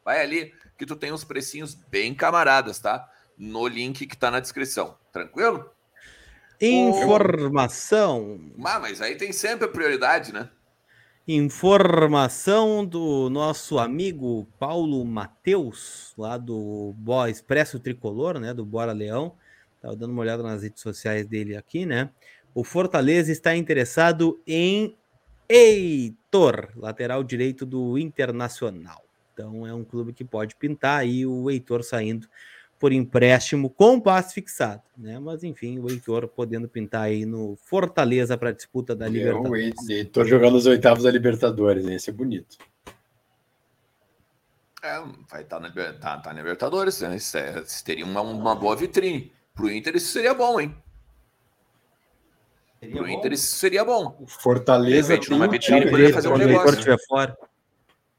[0.05, 3.09] Vai ali que tu tem uns precinhos bem camaradas, tá?
[3.37, 4.97] No link que tá na descrição.
[5.12, 5.70] Tranquilo?
[6.61, 8.40] Informação.
[8.64, 10.49] Ah, mas aí tem sempre a prioridade, né?
[11.27, 18.53] Informação do nosso amigo Paulo Mateus, lá do Boa Expresso Tricolor, né?
[18.53, 19.35] Do Bora Leão.
[19.77, 22.11] Estava dando uma olhada nas redes sociais dele aqui, né?
[22.55, 24.97] O Fortaleza está interessado em
[25.49, 29.03] Heitor, lateral direito do Internacional.
[29.33, 32.29] Então é um clube que pode pintar aí o Heitor saindo
[32.85, 35.18] por empréstimo com passe fixado, né?
[35.18, 39.75] Mas enfim, o Heitor podendo pintar aí no Fortaleza para a disputa da Libertadores.
[39.88, 42.59] O Heitor jogando os oitavos da Libertadores, esse é bonito.
[44.83, 47.16] É, vai estar tá na, tá, tá na Libertadores, né?
[47.16, 49.33] Isso, é, isso teria uma, uma boa vitrine.
[49.55, 50.77] Para o Inter isso seria bom, hein?
[52.81, 54.14] Para o Inter isso seria bom.
[54.20, 56.87] O Fortaleza tem uma vitrine poderia fazer um negócio.
[56.87, 56.97] Né?
[57.09, 57.35] fora.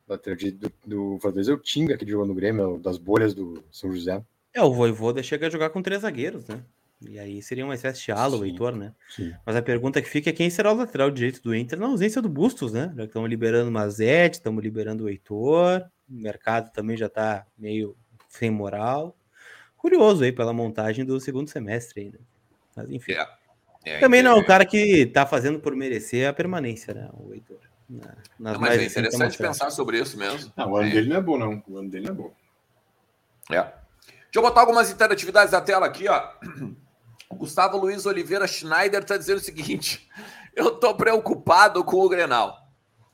[0.08, 4.24] Do, do Fortaleza é o Tinga que jogou no Grêmio, das bolhas do São José.
[4.56, 6.64] É, o Voivoda chega a jogar com três zagueiros, né?
[7.02, 8.94] E aí seria uma espécie de ala, o Heitor, né?
[9.10, 9.34] Sim.
[9.46, 12.22] Mas a pergunta que fica é quem será o lateral direito do Inter na ausência
[12.22, 12.94] do Bustos, né?
[12.96, 17.98] Já estamos liberando o Mazete, estamos liberando o Heitor, o mercado também já está meio
[18.30, 19.14] sem moral.
[19.76, 22.20] Curioso aí pela montagem do segundo semestre ainda.
[22.76, 23.12] Mas enfim.
[23.12, 23.28] É.
[23.84, 27.10] É, também não é o cara que está fazendo por merecer a permanência, né?
[27.14, 27.60] O Heitor.
[27.88, 28.16] Na,
[28.54, 30.52] não, mas é interessante pensar sobre isso mesmo.
[30.56, 30.92] Não, o ano é.
[30.92, 31.62] dele não é bom, não.
[31.68, 32.34] O ano dele não é bom.
[33.52, 33.85] É.
[34.36, 36.22] Deixa eu botar algumas interatividades na tela aqui, ó.
[37.30, 40.10] O Gustavo Luiz Oliveira Schneider está dizendo o seguinte:
[40.54, 42.54] eu estou preocupado com o Grenal.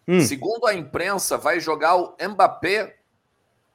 [0.08, 0.20] Hum.
[0.22, 2.96] Segundo a imprensa, vai jogar o Mbappé,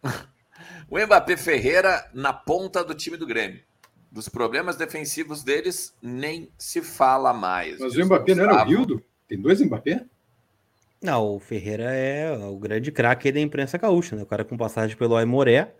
[0.90, 3.62] o Mbappé Ferreira na ponta do time do Grêmio.
[4.10, 7.78] Dos problemas defensivos deles, nem se fala mais.
[7.78, 9.04] Mas o Mbappé não era o Rildo?
[9.28, 10.04] Tem dois Mbappé?
[11.00, 14.24] Não, o Ferreira é o grande craque da imprensa gaúcha, né?
[14.24, 15.72] O cara com passagem pelo Aimoré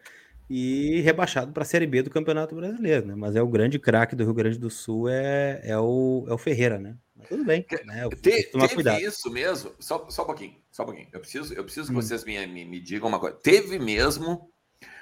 [0.48, 3.14] e rebaixado para a Série B do Campeonato Brasileiro, né?
[3.16, 6.38] Mas é o grande craque do Rio Grande do Sul é, é, o, é o
[6.38, 6.96] Ferreira, né?
[7.16, 8.08] Mas tudo bem, né?
[8.10, 9.00] Te, teve cuidado.
[9.00, 9.72] isso mesmo?
[9.80, 11.08] Só, só um pouquinho, só um pouquinho.
[11.12, 12.00] Eu preciso, eu preciso que hum.
[12.00, 13.36] vocês me, me, me, digam uma coisa.
[13.36, 14.50] Teve mesmo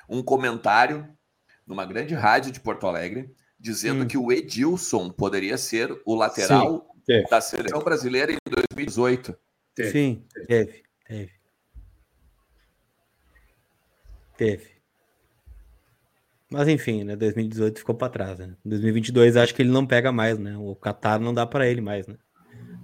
[0.09, 1.07] um comentário
[1.67, 4.07] numa grande rádio de Porto Alegre dizendo hum.
[4.07, 9.37] que o Edilson poderia ser o lateral Sim, da seleção brasileira em 2018.
[9.75, 9.91] Teve.
[9.91, 11.33] Sim, teve, teve.
[14.37, 14.74] Teve.
[16.51, 17.17] Mas enfim, né?
[17.17, 18.55] 2018 ficou para trás, né?
[18.65, 20.57] 2022 acho que ele não pega mais, né?
[20.57, 22.17] O Qatar não dá para ele mais, né?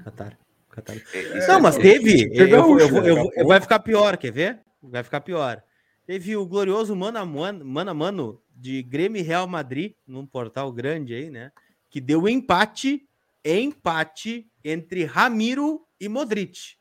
[0.04, 0.38] Qatar.
[0.70, 0.96] Qatar.
[1.12, 2.30] É, não, mas teve.
[2.32, 4.60] Eu, eu, eu, eu, eu, vai ficar pior, quer ver?
[4.82, 5.62] Vai ficar pior.
[6.06, 10.72] Teve o glorioso mano a mano, mano, a mano de Grêmio Real Madrid, num portal
[10.72, 11.52] grande aí, né?
[11.88, 13.06] Que deu empate,
[13.44, 16.76] empate entre Ramiro e Modric.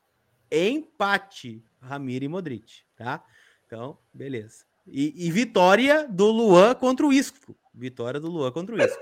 [0.52, 3.24] Empate, Ramiro e Modric, tá?
[3.66, 4.69] Então, beleza.
[4.88, 7.56] E, e, vitória do Luan contra o Isco.
[7.74, 9.00] Vitória do Luan contra o Isco.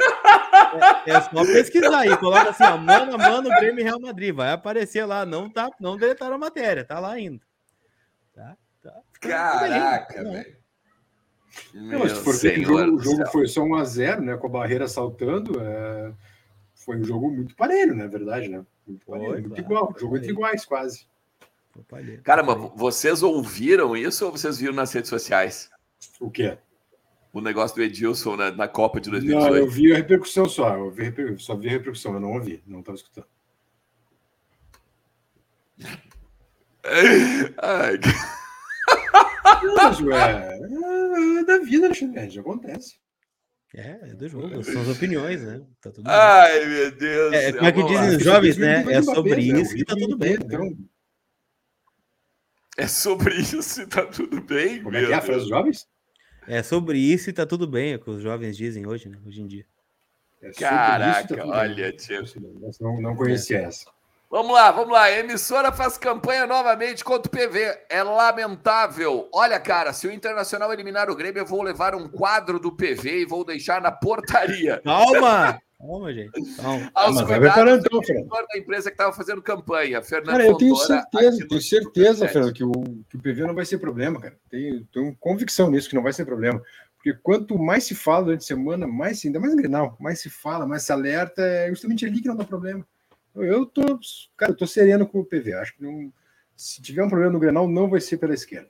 [1.06, 2.18] é, é, só pesquisar aí.
[2.18, 4.34] Coloca assim, ó, mano a mano, Grêmio e Real Madrid.
[4.36, 5.26] Vai aparecer lá.
[5.26, 6.84] Não, tá, não deletaram a matéria.
[6.84, 7.42] Tá lá ainda.
[8.34, 8.58] Tá?
[8.84, 10.58] tá Caraca, velho.
[11.74, 14.38] Não, se for ver, o jogo, o jogo foi só 1x0, né?
[14.38, 15.60] Com a barreira saltando.
[15.60, 16.14] É...
[16.76, 18.64] Foi um jogo muito parelho, na né, verdade, né?
[18.86, 19.96] Muito, parelho, foi, muito claro, igual.
[20.00, 21.08] Jogo entre iguais, quase.
[22.24, 25.70] Caramba, vocês ouviram isso ou vocês viram nas redes sociais?
[26.20, 26.58] O quê?
[27.34, 29.52] O negócio do Edilson na, na Copa de 2018.
[29.52, 30.76] Não, eu vi a repercussão só.
[30.76, 33.28] Eu vi, só vi a repercussão, eu não ouvi, não estava escutando.
[37.62, 38.00] Ai.
[39.76, 40.60] Mas, ué,
[41.40, 42.96] é da vida, Alexandre, acontece.
[43.76, 45.62] É, é do jogo, são as opiniões, né?
[45.82, 46.70] Tá tudo Ai, bem.
[46.70, 47.34] meu Deus.
[47.34, 48.84] É, como é que dizem os jovens, né?
[48.92, 50.34] É sobre isso e tá tudo bem.
[50.34, 50.76] Então,
[52.78, 54.82] é sobre isso e tá tudo bem.
[54.82, 55.88] Como é que é a frase dos jovens?
[56.48, 59.18] É sobre isso e tá tudo bem, é o que os jovens dizem hoje, né?
[59.26, 59.66] Hoje em dia.
[60.42, 62.24] É Caraca, tá olha, tio.
[62.80, 63.64] Não, não conhecia é.
[63.64, 63.86] essa.
[64.30, 65.04] Vamos lá, vamos lá.
[65.04, 67.86] A emissora faz campanha novamente contra o PV.
[67.90, 69.30] É lamentável.
[69.34, 73.22] Olha, cara, se o Internacional eliminar o Grêmio, eu vou levar um quadro do PV
[73.22, 74.82] e vou deixar na portaria.
[74.84, 75.60] Calma!
[75.80, 76.32] Calma, gente.
[76.56, 76.92] Calma.
[76.94, 78.30] Aos ah, mas vai preparando, então, Fernando.
[78.30, 82.64] da empresa que estava fazendo campanha, Fernando Cara, eu tenho certeza, tenho certeza, Fernando, que
[82.64, 82.72] o,
[83.10, 84.38] que o PV não vai ser problema, cara.
[84.50, 86.62] Tenho, tenho convicção nisso, que não vai ser problema.
[86.96, 90.66] Porque quanto mais se fala durante a semana, mais, ainda mais Grenal, mais se fala,
[90.66, 92.86] mais se alerta, é justamente ali que não dá problema.
[93.36, 94.00] Eu tô,
[94.36, 95.54] cara, eu tô sereno com o PV.
[95.54, 96.12] Acho que não,
[96.56, 98.70] se tiver um problema no Grenal, não vai ser pela esquerda.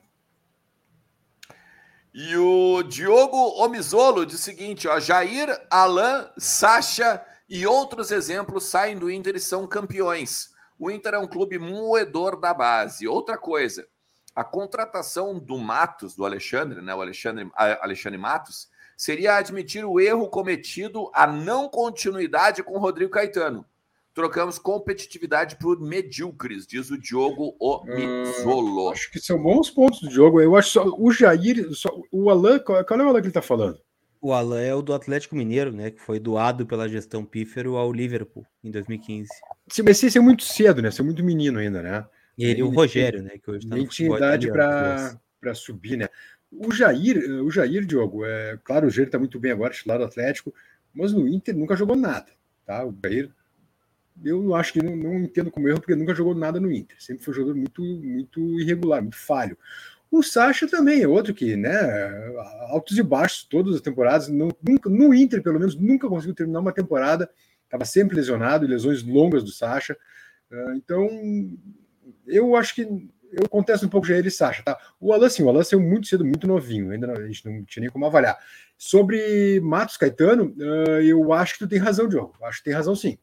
[2.12, 8.98] E o Diogo Omizolo diz o seguinte: ó, Jair, Alain, Sacha E outros exemplos saem
[8.98, 10.50] do Inter e são campeões.
[10.78, 13.08] O Inter é um clube moedor da base.
[13.08, 13.86] Outra coisa,
[14.34, 20.28] a contratação do Matos, do Alexandre, né, o Alexandre, Alexandre Matos, seria admitir o erro
[20.28, 23.66] cometido a não continuidade com o Rodrigo Caetano.
[24.18, 28.86] Trocamos competitividade por medíocres, diz o Diogo o Mizzolo.
[28.86, 30.40] Uh, acho que são bons pontos do jogo.
[30.40, 33.28] Eu acho só o Jair, só, o Alan, qual, qual é o Alan que ele
[33.28, 33.78] está falando?
[34.20, 35.92] O Alan é o do Atlético Mineiro, né?
[35.92, 39.28] Que foi doado pela gestão Pífero ao Liverpool em 2015.
[39.68, 40.90] Sim, mas esse é muito cedo, né?
[40.90, 42.04] Você é muito menino ainda, né?
[42.36, 43.38] E ele, o Rogério, né?
[43.40, 46.08] Que hoje tá nem tinha idade para subir, né?
[46.50, 50.06] O Jair, o Jair, Diogo, é claro, o Jair está muito bem agora, titular do
[50.06, 50.52] Atlético,
[50.92, 52.32] mas no Inter nunca jogou nada,
[52.66, 52.84] tá?
[52.84, 53.30] O Jair,
[54.24, 56.96] eu acho que não, não entendo como erro, porque nunca jogou nada no Inter.
[57.00, 59.56] Sempre foi um jogador muito, muito irregular, muito falho.
[60.10, 61.70] O Sacha também é outro que, né,
[62.70, 66.60] altos e baixos todas as temporadas, não, nunca, no Inter, pelo menos, nunca conseguiu terminar
[66.60, 67.30] uma temporada,
[67.64, 69.96] estava sempre lesionado, lesões longas do Sacha.
[70.50, 71.08] Ah, então,
[72.26, 72.82] eu acho que
[73.30, 74.78] eu contesto um pouco já ele e Sacha, tá?
[74.98, 77.62] O Alan, sim, o Alan saiu muito cedo, muito novinho, ainda não, a gente não
[77.64, 78.38] tinha nem como avaliar.
[78.78, 82.34] Sobre Matos Caetano, uh, eu acho que tu tem razão, Diogo.
[82.42, 83.18] Acho que tem razão, sim.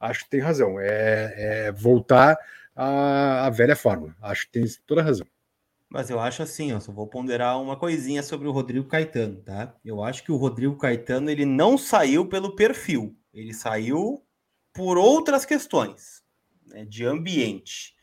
[0.00, 0.80] Acho que tem razão.
[0.80, 2.36] É, é voltar
[2.74, 4.16] à, à velha forma.
[4.22, 5.26] Acho que tem toda a razão.
[5.90, 9.74] Mas eu acho assim, ó, só vou ponderar uma coisinha sobre o Rodrigo Caetano, tá?
[9.84, 14.24] Eu acho que o Rodrigo Caetano ele não saiu pelo perfil, ele saiu
[14.72, 16.22] por outras questões,
[16.64, 17.96] né, de ambiente,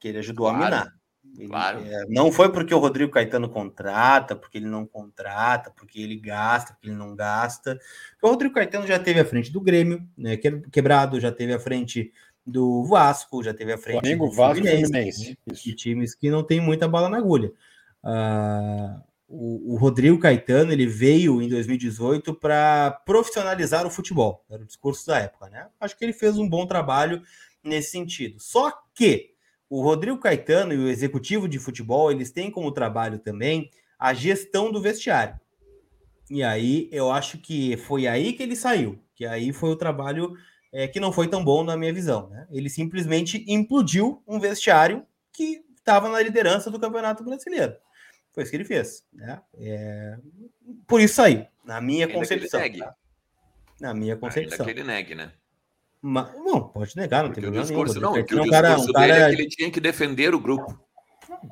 [0.00, 0.94] que ele ajudou claro, a minar.
[1.36, 1.80] Ele, claro.
[1.84, 6.74] É, não foi porque o Rodrigo Caetano contrata, porque ele não contrata, porque ele gasta,
[6.74, 7.78] porque ele não gasta.
[8.22, 12.12] O Rodrigo Caetano já teve à frente do Grêmio, né, quebrado, já teve à frente
[12.46, 15.38] do Vasco, já teve a frente Flamengo, do Vasco Fluminense, Fluminense.
[15.46, 15.54] Né?
[15.54, 17.52] de times que não tem muita bala na agulha.
[18.02, 24.66] Uh, o, o, Rodrigo Caetano ele veio em 2018 para profissionalizar o futebol, era o
[24.66, 25.68] discurso da época, né?
[25.80, 27.22] Acho que ele fez um bom trabalho
[27.62, 28.38] nesse sentido.
[28.38, 29.33] Só que
[29.68, 34.70] o Rodrigo Caetano e o executivo de futebol eles têm como trabalho também a gestão
[34.70, 35.38] do vestiário.
[36.30, 40.36] E aí eu acho que foi aí que ele saiu, que aí foi o trabalho
[40.72, 42.28] é, que não foi tão bom na minha visão.
[42.28, 42.46] Né?
[42.50, 47.76] Ele simplesmente implodiu um vestiário que estava na liderança do Campeonato Brasileiro.
[48.32, 49.04] Foi isso que ele fez.
[49.12, 49.40] Né?
[49.54, 50.18] É...
[50.86, 52.60] Por isso saiu, na minha Ainda concepção.
[52.60, 52.94] Tá?
[53.80, 54.52] Na minha concepção.
[54.52, 55.32] Ainda que ele negue, né?
[56.06, 58.00] Mas, não, pode negar, não porque tem problema nenhum.
[58.00, 59.06] Não, porque o discurso cara, um cara...
[59.06, 60.78] dele é que ele tinha que defender o grupo.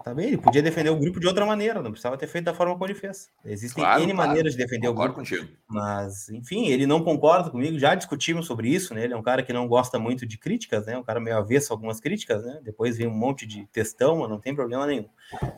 [0.05, 2.55] Tá bem, ele podia defender o grupo de outra maneira, não precisava ter feito da
[2.55, 3.31] forma como ele fez.
[3.45, 4.29] Existem claro, N claro.
[4.29, 5.31] maneiras de defender Concordo o grupo.
[5.31, 5.59] Contigo.
[5.67, 9.05] Mas, enfim, ele não concorda comigo, já discutimos sobre isso, né?
[9.05, 10.99] Ele é um cara que não gosta muito de críticas, né?
[10.99, 12.61] Um cara meio avesso a algumas críticas, né?
[12.63, 15.07] Depois vem um monte de textão, mas não tem problema nenhum.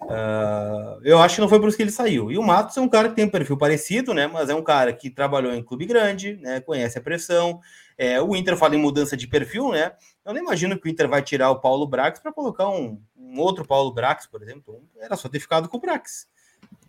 [0.03, 2.31] Uh, eu acho que não foi por isso que ele saiu.
[2.31, 4.29] E o Matos é um cara que tem um perfil parecido, né?
[4.29, 6.61] Mas é um cara que trabalhou em clube grande, né?
[6.61, 7.61] Conhece a pressão.
[7.97, 9.93] É, o Inter fala em mudança de perfil, né?
[10.25, 13.01] Eu não imagino que o Inter vai tirar o Paulo Brax para colocar um
[13.35, 16.29] um outro Paulo Brax, por exemplo, era só ter ficado com o Brax.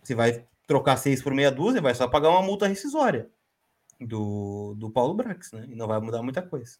[0.02, 3.28] Você vai trocar seis por meia dúzia, vai só pagar uma multa rescisória
[4.00, 5.66] do, do Paulo Brax, né?
[5.68, 6.78] E não vai mudar muita coisa.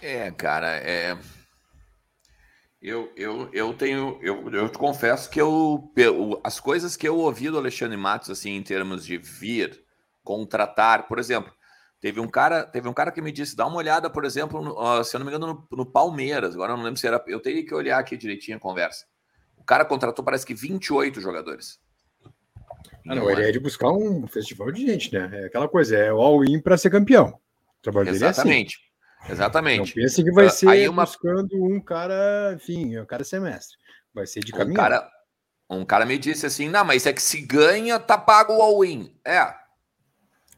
[0.00, 1.18] É, cara, é.
[2.80, 5.92] Eu, eu, eu tenho, eu, eu te confesso que eu,
[6.44, 9.84] as coisas que eu ouvi do Alexandre Matos, assim, em termos de vir,
[10.22, 11.52] contratar, por exemplo,
[12.00, 15.02] Teve um cara, teve um cara que me disse, dá uma olhada, por exemplo, no,
[15.02, 16.54] se eu não me engano, no, no, Palmeiras.
[16.54, 17.22] Agora eu não lembro se era.
[17.26, 19.04] Eu teria que olhar aqui direitinho a conversa.
[19.56, 21.80] O cara contratou, parece que 28 jogadores.
[23.08, 25.28] Ah, não, ele é de buscar um festival de gente, né?
[25.32, 27.28] É aquela coisa, é o all-in para ser campeão.
[27.28, 28.76] O trabalho Exatamente.
[28.76, 28.82] Dele
[29.22, 29.32] é assim.
[29.32, 29.96] Exatamente.
[29.96, 31.04] Não pense que vai uh, ser uma...
[31.04, 33.76] buscando um cara, enfim, um cara semestre.
[34.14, 34.72] Vai ser de caminho.
[34.72, 35.10] Um cara,
[35.70, 39.12] um cara me disse assim: não, mas é que se ganha, tá pago o all-in.
[39.24, 39.52] É,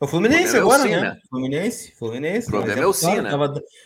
[0.00, 1.20] o Fluminense o agora, é né?
[1.28, 2.48] Fluminense, Fluminense.
[2.48, 3.28] O problema é o Cine.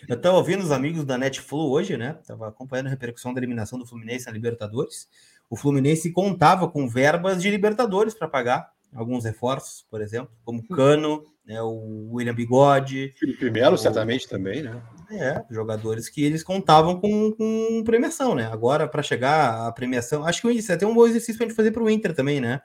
[0.08, 2.16] Eu estava ouvindo os amigos da Netflu hoje, né?
[2.26, 5.08] Tava acompanhando a repercussão da eliminação do Fluminense na Libertadores.
[5.50, 10.74] O Fluminense contava com verbas de Libertadores para pagar alguns reforços, por exemplo, como hum.
[10.74, 13.12] Cano, né, o William Bigode.
[13.18, 13.78] Felipe Melo, o...
[13.78, 14.80] certamente também, né?
[15.10, 18.48] É, jogadores que eles contavam com, com premiação, né?
[18.50, 21.48] Agora, para chegar à premiação, acho que isso é até um bom exercício para a
[21.48, 22.60] gente fazer para o Inter também, né?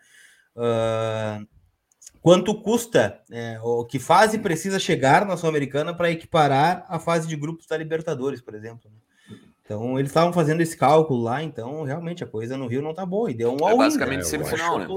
[0.56, 1.46] Uh,
[2.22, 7.36] quanto custa, é, o que fase precisa chegar na Sul-Americana para equiparar a fase de
[7.36, 8.90] grupos da Libertadores, por exemplo.
[8.90, 8.98] Né?
[9.70, 13.06] Então, eles estavam fazendo esse cálculo lá, então realmente a coisa no Rio não tá
[13.06, 13.30] boa.
[13.30, 14.24] E deu um é basicamente né?
[14.24, 14.88] semifinal, né?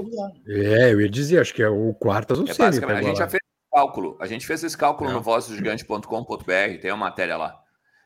[0.47, 2.83] É, eu ia dizer, acho que é o quartas ou é semi.
[2.91, 4.17] A gente já fez esse cálculo.
[4.19, 5.17] A gente fez esse cálculo não.
[5.17, 7.55] no vozdogigante.com.br, tem a matéria lá.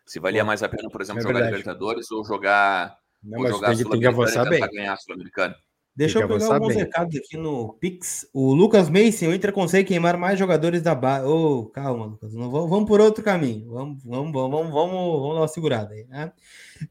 [0.05, 1.45] Se valia mais a pena, por exemplo, é jogar.
[1.45, 5.55] Libertadores ou jogar, não, ou jogar Sul-Americana para ganhar a Sul-Americana.
[5.97, 6.77] Deixa eu pegar alguns bem.
[6.77, 8.29] recados aqui no Pix.
[8.31, 11.25] O Lucas Mason, o Inter consegue queimar mais jogadores da base.
[11.25, 12.35] Ô, oh, calma, Lucas.
[12.35, 13.67] Não, vamos, vamos por outro caminho.
[13.71, 16.05] Vamos, vamos, vamos, vamos, vamos, dar uma segurada aí.
[16.05, 16.31] Né?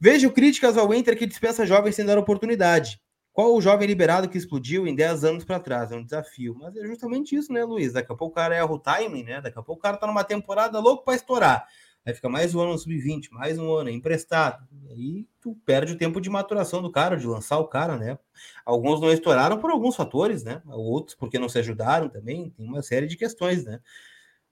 [0.00, 3.00] Vejo críticas ao Inter que dispensa jovens sem dar oportunidade.
[3.32, 5.92] Qual o jovem liberado que explodiu em 10 anos para trás?
[5.92, 6.56] É um desafio.
[6.58, 7.92] Mas é justamente isso, né, Luiz?
[7.92, 9.40] Daqui a pouco o cara erra o timing, né?
[9.40, 11.64] Daqui a pouco o cara tá numa temporada louco para estourar.
[12.06, 14.64] Aí fica mais um ano no sub-20, mais um ano, é emprestado.
[14.90, 18.16] Aí tu perde o tempo de maturação do cara, de lançar o cara, né?
[18.64, 20.62] Alguns não estouraram por alguns fatores, né?
[20.68, 23.80] Outros porque não se ajudaram também, tem uma série de questões, né?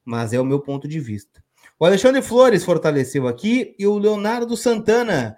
[0.05, 1.45] Mas é o meu ponto de vista.
[1.79, 5.37] O Alexandre Flores fortaleceu aqui e o Leonardo Santana.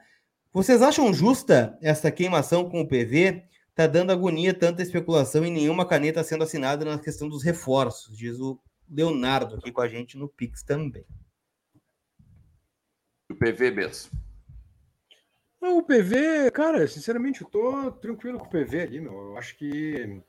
[0.55, 3.45] Vocês acham justa essa queimação com o PV?
[3.75, 8.41] Tá dando agonia tanta especulação e nenhuma caneta sendo assinada na questão dos reforços, diz
[8.41, 8.59] o
[8.91, 11.05] Leonardo aqui com a gente no Pix também.
[13.31, 14.11] O PV mesmo.
[15.61, 19.13] Não, o PV, cara, sinceramente, eu tô tranquilo com o PV ali, meu.
[19.13, 20.23] Eu acho que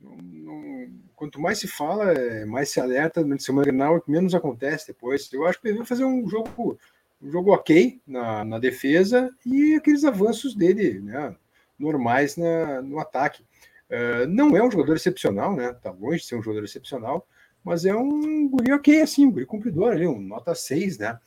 [0.00, 2.14] não, não, quanto mais se fala,
[2.46, 5.30] mais se alerta no semana Grenal, menos acontece depois.
[5.32, 6.78] Eu acho que o PV vai fazer um jogo,
[7.20, 11.36] um jogo ok na, na defesa e aqueles avanços dele, né,
[11.78, 13.44] normais na, no ataque.
[13.90, 15.72] Uh, não é um jogador excepcional, né?
[15.82, 17.26] Tá longe de ser um jogador excepcional,
[17.64, 21.18] mas é um guri ok, assim, um guri cumpridor ali, um nota 6, né?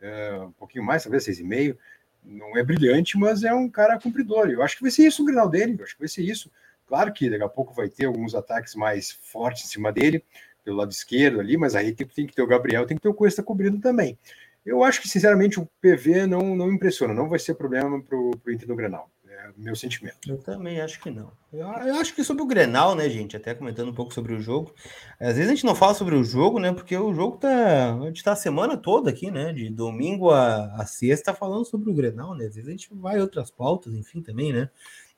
[0.00, 1.76] É, um pouquinho mais, talvez 6,5.
[2.24, 4.50] Não é brilhante, mas é um cara cumpridor.
[4.50, 6.50] Eu acho que vai ser isso o Grenal dele, eu acho que vai ser isso.
[6.86, 10.24] Claro que daqui a pouco vai ter alguns ataques mais fortes em cima dele,
[10.64, 13.08] pelo lado esquerdo ali, mas aí tem, tem que ter o Gabriel, tem que ter
[13.08, 14.18] o Cuesta cobrindo também.
[14.66, 18.32] Eu acho que, sinceramente, o PV não, não impressiona, não vai ser problema para o
[18.48, 19.10] Inter no Grenal
[19.56, 20.18] meu sentimento.
[20.28, 21.32] Eu também acho que não.
[21.52, 23.36] Eu, eu, acho que sobre o Grenal, né, gente?
[23.36, 24.74] Até comentando um pouco sobre o jogo.
[25.18, 26.72] Às vezes a gente não fala sobre o jogo, né?
[26.72, 27.94] Porque o jogo tá.
[27.94, 29.52] A gente tá a semana toda aqui, né?
[29.52, 32.46] De domingo a, a sexta falando sobre o Grenal, né?
[32.46, 34.70] Às vezes a gente vai outras pautas, enfim, também, né?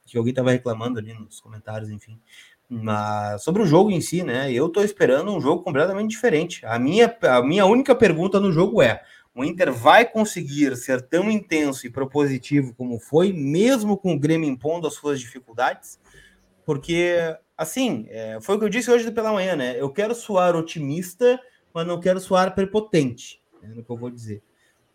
[0.06, 2.20] Que alguém tava reclamando ali nos comentários, enfim.
[2.68, 4.50] Mas sobre o jogo em si, né?
[4.50, 6.64] Eu tô esperando um jogo completamente diferente.
[6.64, 9.02] A minha, a minha única pergunta no jogo é:
[9.34, 14.48] o Inter vai conseguir ser tão intenso e propositivo como foi, mesmo com o Grêmio
[14.48, 15.98] impondo as suas dificuldades?
[16.66, 17.16] Porque,
[17.56, 19.80] assim, é, foi o que eu disse hoje pela manhã, né?
[19.80, 21.40] Eu quero soar otimista,
[21.72, 24.42] mas não quero soar prepotente, é o que eu vou dizer.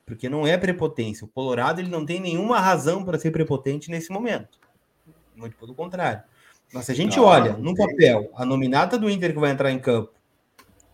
[0.06, 1.26] Porque não é prepotência.
[1.26, 4.60] O Colorado ele não tem nenhuma razão para ser prepotente nesse momento.
[5.36, 6.23] Muito pelo contrário.
[6.71, 9.80] Mas se a gente olha no papel a nominata do Inter que vai entrar em
[9.80, 10.13] campo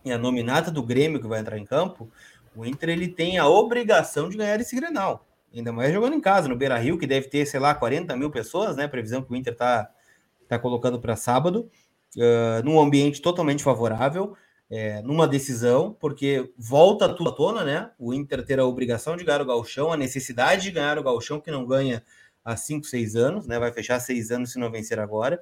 [0.04, 2.10] e a nominata do Grêmio que vai entrar em campo,
[2.56, 5.26] o Inter ele tem a obrigação de ganhar esse Grenal.
[5.54, 8.30] Ainda mais jogando em casa, no Beira Rio, que deve ter, sei lá, 40 mil
[8.30, 8.88] pessoas, né?
[8.88, 9.88] Previsão que o Inter tá,
[10.48, 11.70] tá colocando para sábado,
[12.16, 14.36] uh, num ambiente totalmente favorável,
[14.68, 17.90] é, numa decisão, porque volta tudo à tona, né?
[17.98, 21.40] O Inter ter a obrigação de ganhar o Galchão, a necessidade de ganhar o Galchão,
[21.40, 22.02] que não ganha
[22.44, 23.58] há 5, 6 anos, né?
[23.58, 25.40] Vai fechar 6 anos se não vencer agora.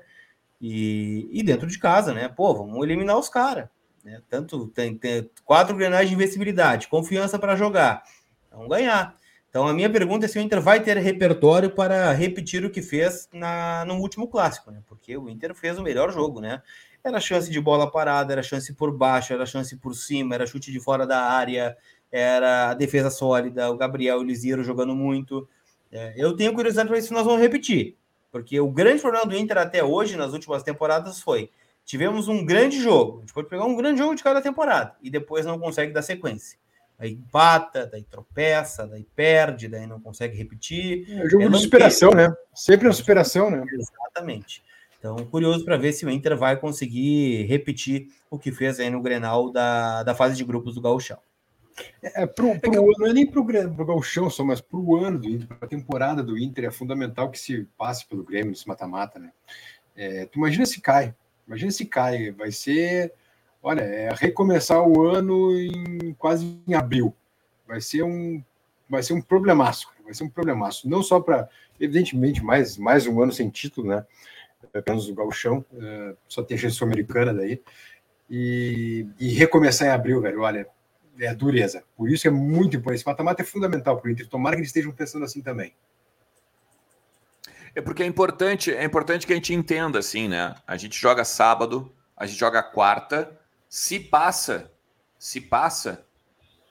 [0.60, 2.28] E, e dentro de casa, né?
[2.28, 3.68] Pô, vamos eliminar os caras.
[4.04, 4.20] Né?
[4.28, 8.02] Tanto tem, tem quatro grenais de invencibilidade, confiança para jogar.
[8.50, 9.16] Vamos ganhar.
[9.48, 12.80] Então a minha pergunta é se o Inter vai ter repertório para repetir o que
[12.80, 14.82] fez na, no último clássico, né?
[14.86, 16.62] Porque o Inter fez o melhor jogo, né?
[17.04, 20.72] Era chance de bola parada, era chance por baixo, era chance por cima, era chute
[20.72, 21.76] de fora da área,
[22.10, 25.46] era a defesa sólida, o Gabriel e o Lisieiro jogando muito.
[25.90, 27.96] É, eu tenho curiosidade para ver se nós vamos repetir.
[28.30, 31.50] Porque o grande problema do Inter até hoje, nas últimas temporadas, foi
[31.84, 33.18] tivemos um grande jogo.
[33.18, 36.02] A gente pode pegar um grande jogo de cada temporada e depois não consegue dar
[36.02, 36.58] sequência.
[36.98, 41.04] Aí empata, daí tropeça, daí perde, daí não consegue repetir.
[41.10, 42.32] É um jogo é de superação, né?
[42.54, 43.64] Sempre uma superação, né?
[43.72, 44.62] Exatamente.
[44.98, 49.02] Então, curioso para ver se o Inter vai conseguir repetir o que fez aí no
[49.02, 51.18] Grenal da, da fase de grupos do Gauchão.
[52.00, 55.28] É, pro, pro, é não é nem pro, pro Gauchão só, mas pro ano do
[55.28, 59.32] Inter, a temporada do Inter, é fundamental que se passe pelo Grêmio nesse mata-mata, né?
[59.96, 61.12] É, tu imagina se cai,
[61.46, 63.12] Imagina se cai, vai ser,
[63.62, 67.14] olha, é recomeçar o ano em quase em abril.
[67.66, 68.42] Vai ser um,
[68.88, 70.88] vai ser um problemaço, vai ser um problemaço.
[70.88, 71.48] Não só para,
[71.80, 74.06] evidentemente, mais, mais um ano sem título, né?
[74.74, 77.60] Apenas o Galchão, é, só tem a americana daí.
[78.30, 80.66] E, e recomeçar em abril, velho, olha,
[81.20, 81.84] é dureza.
[81.96, 83.00] Por isso é muito importante.
[83.00, 84.26] Esse mata-mata é fundamental para o Inter.
[84.28, 85.74] Tomara que eles estejam pensando assim também.
[87.74, 90.54] É porque é importante, é importante que a gente entenda assim, né?
[90.66, 93.38] A gente joga sábado, a gente joga quarta.
[93.68, 94.70] Se passa,
[95.18, 96.04] se passa,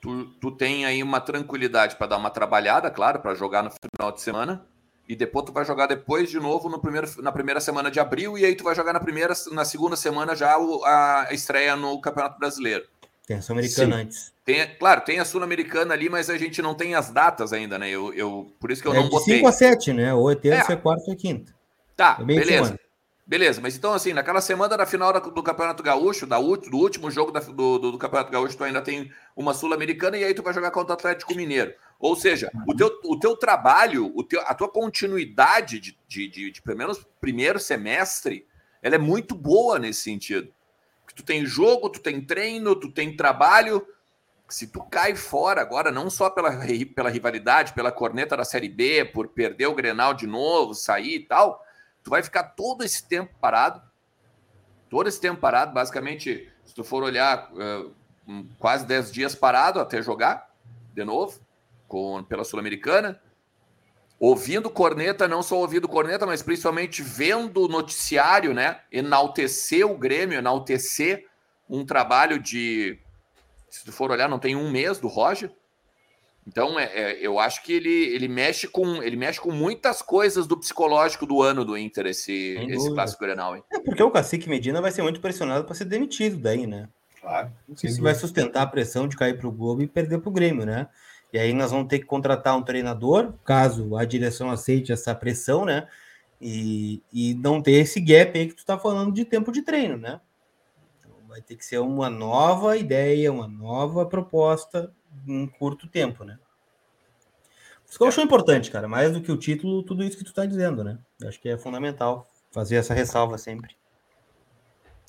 [0.01, 4.11] tu, tu tem aí uma tranquilidade para dar uma trabalhada, claro, para jogar no final
[4.11, 4.65] de semana.
[5.09, 8.37] E depois tu vai jogar depois de novo no primeiro, na primeira semana de abril,
[8.37, 12.39] e aí tu vai jogar na primeira, na segunda semana já a estreia no Campeonato
[12.39, 12.87] Brasileiro.
[13.25, 14.30] Tem a Sul-Americana antes.
[14.43, 17.89] Tem, claro, tem a Sul-Americana ali, mas a gente não tem as datas ainda, né?
[17.89, 19.37] Eu, eu, por isso que eu é não botei.
[19.37, 20.13] 5 a 7, né?
[20.13, 21.53] Ou é terça, é, quarta ou quinta.
[21.95, 22.79] Tá, é beleza.
[23.31, 27.31] Beleza, mas então, assim, naquela semana da final do Campeonato Gaúcho, da, do último jogo
[27.31, 30.69] da, do, do, Campeonato Gaúcho, tu ainda tem uma Sul-Americana e aí tu vai jogar
[30.71, 31.73] contra o Atlético Mineiro.
[31.97, 36.51] Ou seja, o teu, o teu trabalho, o teu, a tua continuidade de, de, de,
[36.51, 38.45] de pelo menos primeiro semestre,
[38.81, 40.51] ela é muito boa nesse sentido.
[41.05, 43.87] Porque tu tem jogo, tu tem treino, tu tem trabalho.
[44.51, 46.51] Se tu cai fora agora, não só pela,
[46.95, 51.19] pela rivalidade, pela corneta da Série B, por perder o Grenal de novo, sair e
[51.19, 51.63] tal
[52.03, 53.81] tu vai ficar todo esse tempo parado,
[54.89, 57.93] todo esse tempo parado, basicamente, se tu for olhar, uh,
[58.59, 60.49] quase 10 dias parado até jogar
[60.93, 61.39] de novo,
[61.87, 63.21] com, pela Sul-Americana,
[64.19, 68.81] ouvindo corneta, não só ouvindo corneta, mas principalmente vendo o noticiário, né?
[68.91, 71.27] Enaltecer o Grêmio, enaltecer
[71.69, 72.99] um trabalho de.
[73.71, 75.49] Se tu for olhar, não tem um mês do Roger.
[76.45, 80.45] Então, é, é, eu acho que ele, ele, mexe com, ele mexe com muitas coisas
[80.45, 83.55] do psicológico do ano do Inter, esse, esse clássico Grenal.
[83.55, 83.63] Hein?
[83.71, 86.89] É porque o Cacique Medina vai ser muito pressionado para ser demitido daí, né?
[87.21, 87.51] Claro.
[87.75, 90.65] Se vai sustentar a pressão de cair para o Globo e perder para o Grêmio,
[90.65, 90.89] né?
[91.31, 95.63] E aí nós vamos ter que contratar um treinador, caso a direção aceite essa pressão,
[95.63, 95.87] né?
[96.41, 99.95] E, e não ter esse gap aí que tu está falando de tempo de treino,
[99.95, 100.19] né?
[101.31, 104.93] Vai ter que ser uma nova ideia, uma nova proposta
[105.25, 106.37] em curto tempo, né?
[107.87, 110.33] Isso que eu acho importante, cara, mais do que o título, tudo isso que tu
[110.33, 110.99] tá dizendo, né?
[111.21, 113.77] Eu acho que é fundamental fazer essa ressalva sempre.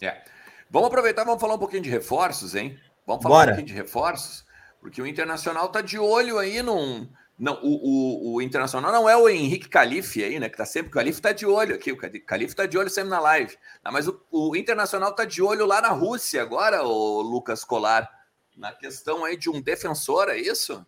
[0.01, 0.23] É.
[0.71, 2.79] Vamos aproveitar, vamos falar um pouquinho de reforços, hein?
[3.05, 3.51] Vamos falar Bora.
[3.51, 4.47] um pouquinho de reforços,
[4.81, 7.11] porque o Internacional tá de olho aí num.
[7.39, 10.49] Não, o, o, o Internacional não é o Henrique Calife aí, né?
[10.49, 10.91] Que tá sempre.
[10.91, 11.91] O Calife tá de olho aqui.
[11.91, 13.57] O Calife tá de olho sempre na live.
[13.83, 18.09] Ah, mas o, o Internacional tá de olho lá na Rússia agora, o Lucas Colar
[18.57, 20.85] na questão aí de um defensor, é isso?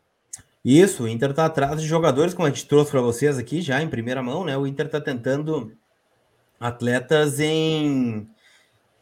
[0.64, 3.82] Isso, o Inter está atrás de jogadores, como a gente trouxe para vocês aqui já
[3.82, 4.56] em primeira mão, né?
[4.56, 5.76] O Inter está tentando
[6.58, 8.26] atletas em,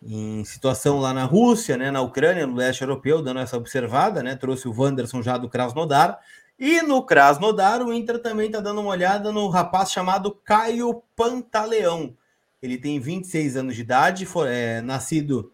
[0.03, 1.90] em situação lá na Rússia, né?
[1.90, 4.34] Na Ucrânia, no leste europeu, dando essa observada, né?
[4.34, 6.18] Trouxe o Wanderson já do Krasnodar.
[6.64, 12.16] E no Krasnodar, o Inter também está dando uma olhada no rapaz chamado Caio Pantaleão.
[12.62, 15.52] Ele tem 26 anos de idade, foi, é, nascido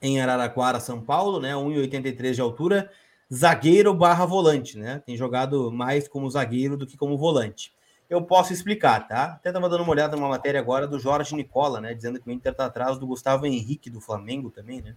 [0.00, 1.52] em Araraquara, São Paulo, né?
[1.52, 2.90] 1,83 de altura,
[3.30, 5.02] zagueiro barra volante, né?
[5.04, 7.70] Tem jogado mais como zagueiro do que como volante.
[8.08, 9.24] Eu posso explicar, tá?
[9.34, 11.92] Até estava dando uma olhada numa matéria agora do Jorge Nicola, né?
[11.92, 14.96] Dizendo que o Inter está atrás do Gustavo Henrique do Flamengo também, né?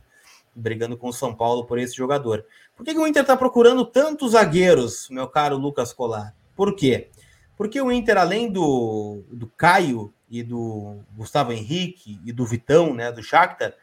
[0.56, 2.46] Brigando com o São Paulo por esse jogador.
[2.76, 6.34] Por que, que o Inter está procurando tantos zagueiros, meu caro Lucas Colar?
[6.56, 7.10] Por quê?
[7.58, 13.12] Porque o Inter, além do, do Caio e do Gustavo Henrique e do Vitão, né?
[13.12, 13.74] Do Shakhtar,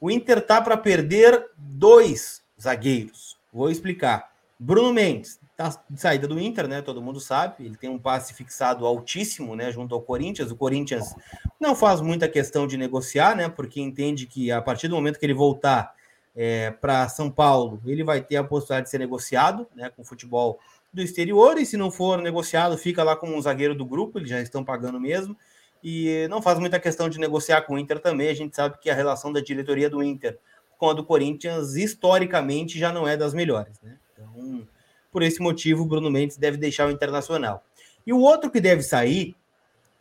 [0.00, 3.38] o Inter tá para perder dois zagueiros.
[3.52, 4.32] Vou explicar.
[4.58, 6.82] Bruno Mendes tá de saída do Inter, né?
[6.82, 7.64] Todo mundo sabe.
[7.64, 9.72] Ele tem um passe fixado altíssimo, né?
[9.72, 10.50] Junto ao Corinthians.
[10.50, 11.14] O Corinthians
[11.60, 13.48] não faz muita questão de negociar, né?
[13.48, 15.94] Porque entende que a partir do momento que ele voltar
[16.34, 19.90] é, para São Paulo, ele vai ter a possibilidade de ser negociado, né?
[19.90, 20.58] Com futebol
[20.92, 21.58] do exterior.
[21.58, 24.18] E se não for negociado, fica lá como um zagueiro do grupo.
[24.18, 25.36] Eles já estão pagando mesmo
[25.82, 28.28] e não faz muita questão de negociar com o Inter também.
[28.28, 30.38] A gente sabe que a relação da diretoria do Inter
[30.78, 33.80] com a do Corinthians, historicamente, já não é das melhores.
[33.80, 33.96] Né?
[34.12, 34.66] Então,
[35.12, 37.64] por esse motivo, o Bruno Mendes deve deixar o Internacional.
[38.04, 39.36] E o outro que deve sair,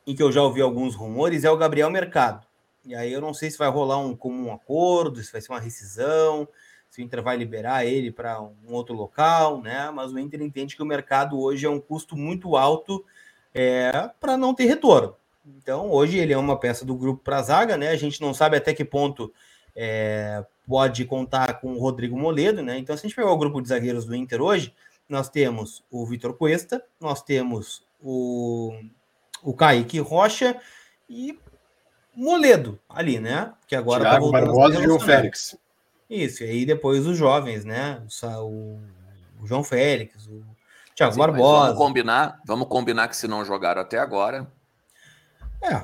[0.08, 2.48] em que eu já ouvi alguns rumores, é o Gabriel Mercado.
[2.86, 5.60] E aí eu não sei se vai rolar um comum acordo, se vai ser uma
[5.60, 6.48] rescisão,
[6.90, 9.90] se o Inter vai liberar ele para um outro local, né?
[9.92, 13.06] Mas o Inter entende que o mercado hoje é um custo muito alto
[13.54, 15.16] é, para não ter retorno.
[15.46, 17.90] Então, hoje ele é uma peça do grupo para a zaga, né?
[17.90, 19.34] A gente não sabe até que ponto
[19.76, 22.78] é, pode contar com o Rodrigo Moledo, né?
[22.78, 24.74] Então, se a gente pegar o grupo de zagueiros do Inter hoje,
[25.08, 28.74] nós temos o Vitor Cuesta, nós temos o,
[29.44, 30.60] o Kaique Rocha
[31.10, 31.38] e
[32.16, 33.54] Moledo ali, né?
[33.68, 35.58] Que agora tá Thiago tá Barbosa e João Félix.
[36.10, 38.04] Isso, e aí depois os jovens, né?
[38.40, 38.80] O,
[39.42, 40.44] o João Félix, o
[40.96, 41.68] Thiago Sim, Barbosa.
[41.68, 44.52] Vamos combinar, vamos combinar que se não jogaram até agora,
[45.62, 45.84] é.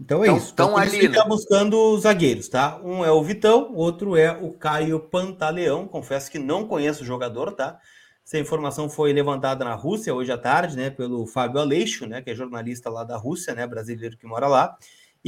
[0.00, 0.52] Então é então, isso.
[0.52, 1.28] Então, ali está né?
[1.28, 2.80] buscando zagueiros, tá?
[2.82, 5.88] Um é o Vitão, outro é o Caio Pantaleão.
[5.88, 7.80] Confesso que não conheço o jogador, tá?
[8.24, 12.30] Essa informação foi levantada na Rússia hoje à tarde, né, pelo Fábio Aleixo, né, que
[12.30, 14.76] é jornalista lá da Rússia, né, brasileiro que mora lá,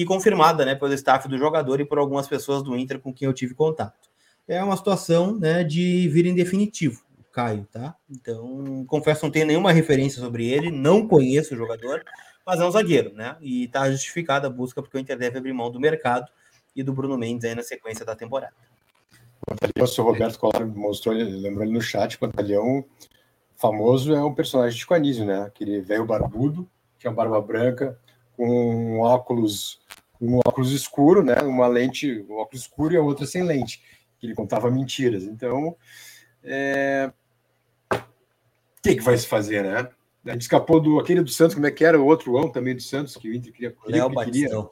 [0.00, 3.26] e confirmada, né, pelo staff do jogador e por algumas pessoas do Inter com quem
[3.26, 4.08] eu tive contato.
[4.46, 7.94] É uma situação, né, de vir em definitivo, o Caio, tá?
[8.10, 12.02] Então, confesso não tenho nenhuma referência sobre ele, não conheço o jogador
[12.50, 13.36] mas é um zagueiro, né?
[13.40, 16.26] E tá justificada a busca porque o Inter deve abrir mão do mercado
[16.74, 18.54] e do Bruno Mendes aí na sequência da temporada.
[19.78, 22.84] O seu Roberto Colar mostrou, lembrou ali no chat, o Pantalhão
[23.56, 24.94] famoso é um personagem de Chico
[25.24, 25.42] né?
[25.42, 27.98] Aquele velho barbudo, que é uma barba branca,
[28.44, 29.80] um óculos
[30.20, 31.36] um óculos escuro, né?
[31.42, 33.82] Uma lente, um óculos escuro e a outra sem lente,
[34.18, 35.24] que ele contava mentiras.
[35.24, 35.74] Então,
[36.44, 37.10] é...
[37.90, 37.98] o
[38.82, 39.88] que, que vai se fazer, né?
[40.26, 41.98] A gente escapou do aquele do Santos, como é que era?
[41.98, 43.74] O outro ão também do Santos, que o Inter queria.
[43.86, 44.70] Léo Batistão.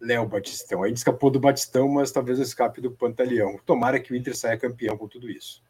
[0.00, 0.82] Léo Batistão.
[0.82, 3.60] A gente escapou do Batistão, mas talvez escape do Pantaleão.
[3.64, 5.62] Tomara que o Inter saia campeão com tudo isso.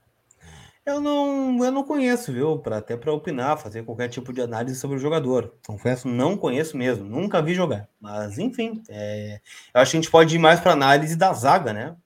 [0.85, 2.59] Eu não, eu não conheço, viu?
[2.59, 5.55] Pra, até para opinar, fazer qualquer tipo de análise sobre o jogador.
[5.65, 7.89] Confesso, não conheço mesmo, nunca vi jogar.
[8.01, 9.41] Mas, enfim, é,
[9.73, 11.97] eu acho que a gente pode ir mais para análise da zaga, né?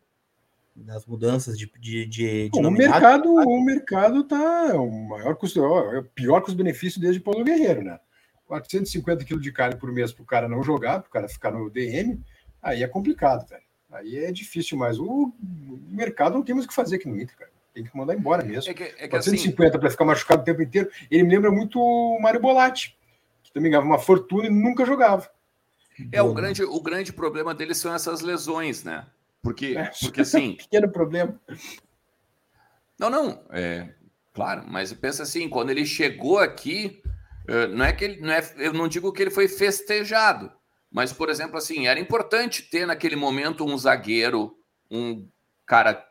[0.74, 5.98] Das mudanças de, de, de, de o mercado O mercado tá o maior custo, é
[6.00, 7.98] o pior custo-benefício desde Paulo Guerreiro, né?
[8.46, 11.50] 450 quilos de carne por mês para o cara não jogar, para o cara ficar
[11.50, 12.22] no DM,
[12.62, 13.62] aí é complicado, velho.
[13.90, 17.38] Aí é difícil, mas o, o mercado não temos o que fazer aqui no Inter,
[17.38, 18.70] cara tem que mandar embora mesmo.
[18.70, 20.90] É que, é que 450 assim, para ficar machucado o tempo inteiro.
[21.10, 22.96] Ele me lembra muito o Mário Bolatti,
[23.42, 25.28] que também ganhava uma fortuna e nunca jogava.
[26.10, 29.06] É, o grande, o grande problema dele são essas lesões, né?
[29.42, 30.54] Porque, é, porque assim.
[30.56, 31.38] pequeno problema.
[32.98, 33.90] Não, não, é
[34.32, 37.02] claro, mas pensa assim, quando ele chegou aqui,
[37.48, 38.20] eh, não é que ele.
[38.20, 40.50] Não é, eu não digo que ele foi festejado,
[40.90, 44.58] mas, por exemplo, assim, era importante ter naquele momento um zagueiro,
[44.90, 45.26] um
[45.66, 46.06] cara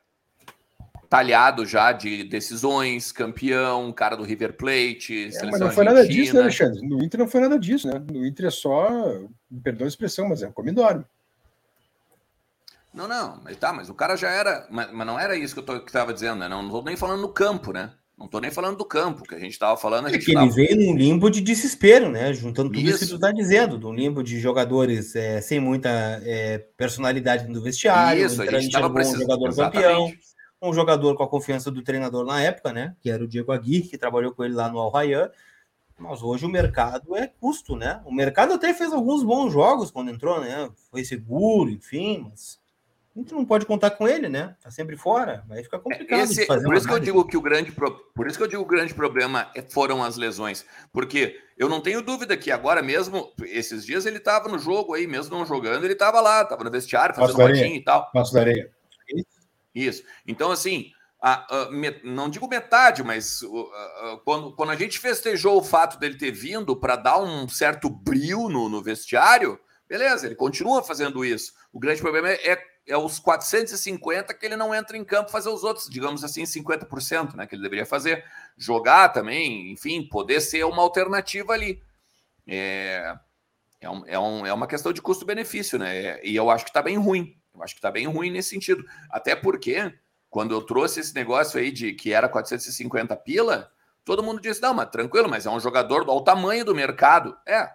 [1.15, 6.35] talhado já de decisões, campeão, cara do River Plate, é, mas não foi nada disso,
[6.35, 6.85] né, Alexandre?
[6.85, 8.03] No Inter não foi nada disso, né?
[8.11, 8.89] No Inter é só,
[9.63, 11.05] perdão a expressão, mas é come dorme.
[12.93, 15.61] Não, não, mas tá, mas o cara já era, mas, mas não era isso que
[15.61, 16.49] eu tô, que tava dizendo, né?
[16.49, 17.91] Não, não tô nem falando no campo, né?
[18.17, 20.07] Não tô nem falando do campo, que a gente tava falando.
[20.07, 20.45] A é gente é que tava...
[20.45, 22.33] ele veio num limbo de desespero, né?
[22.33, 25.61] Juntando tudo isso, isso que tu tá dizendo, de um limbo de jogadores é, sem
[25.61, 25.89] muita
[26.25, 29.81] é, personalidade no vestiário, isso, a gente tava precisando, um jogador Exatamente.
[29.81, 30.34] campeão
[30.69, 32.95] um jogador com a confiança do treinador na época, né?
[33.01, 35.29] Que era o Diego Aguirre, que trabalhou com ele lá no Al Rayyan.
[35.97, 38.01] Mas hoje o mercado é custo, né?
[38.05, 40.69] O mercado até fez alguns bons jogos quando entrou, né?
[40.91, 42.59] Foi seguro, enfim, mas
[43.15, 44.57] a gente não pode contar com ele, né?
[44.61, 46.19] Tá sempre fora, vai ficar complicado.
[46.19, 48.65] Esse, por isso que eu digo que o grande por isso que eu digo o
[48.65, 53.85] grande problema é, foram as lesões, porque eu não tenho dúvida que agora mesmo esses
[53.85, 57.15] dias ele estava no jogo aí, mesmo não jogando, ele estava lá, estava no vestiário
[57.15, 58.11] fazendo botinho e tal.
[58.11, 58.69] Passo da areia.
[59.75, 60.03] Isso.
[60.25, 65.57] Então, assim, a, a, me, não digo metade, mas a, quando, quando a gente festejou
[65.57, 69.59] o fato dele ter vindo para dar um certo brilho no, no, vestiário,
[69.89, 71.53] beleza, ele continua fazendo isso.
[71.73, 75.49] O grande problema é, é, é, os 450 que ele não entra em campo fazer
[75.49, 77.45] os outros, digamos assim, 50%, né?
[77.45, 78.23] Que ele deveria fazer.
[78.57, 81.81] Jogar também, enfim, poder ser uma alternativa ali.
[82.47, 83.15] É,
[83.81, 86.23] é, um, é, um, é uma questão de custo-benefício, né?
[86.23, 87.35] E eu acho que está bem ruim.
[87.55, 88.83] Eu acho que está bem ruim nesse sentido.
[89.09, 89.93] Até porque,
[90.29, 93.71] quando eu trouxe esse negócio aí de que era 450 pila,
[94.03, 97.35] todo mundo disse: não, mas tranquilo, mas é um jogador ao tamanho do mercado.
[97.47, 97.69] É.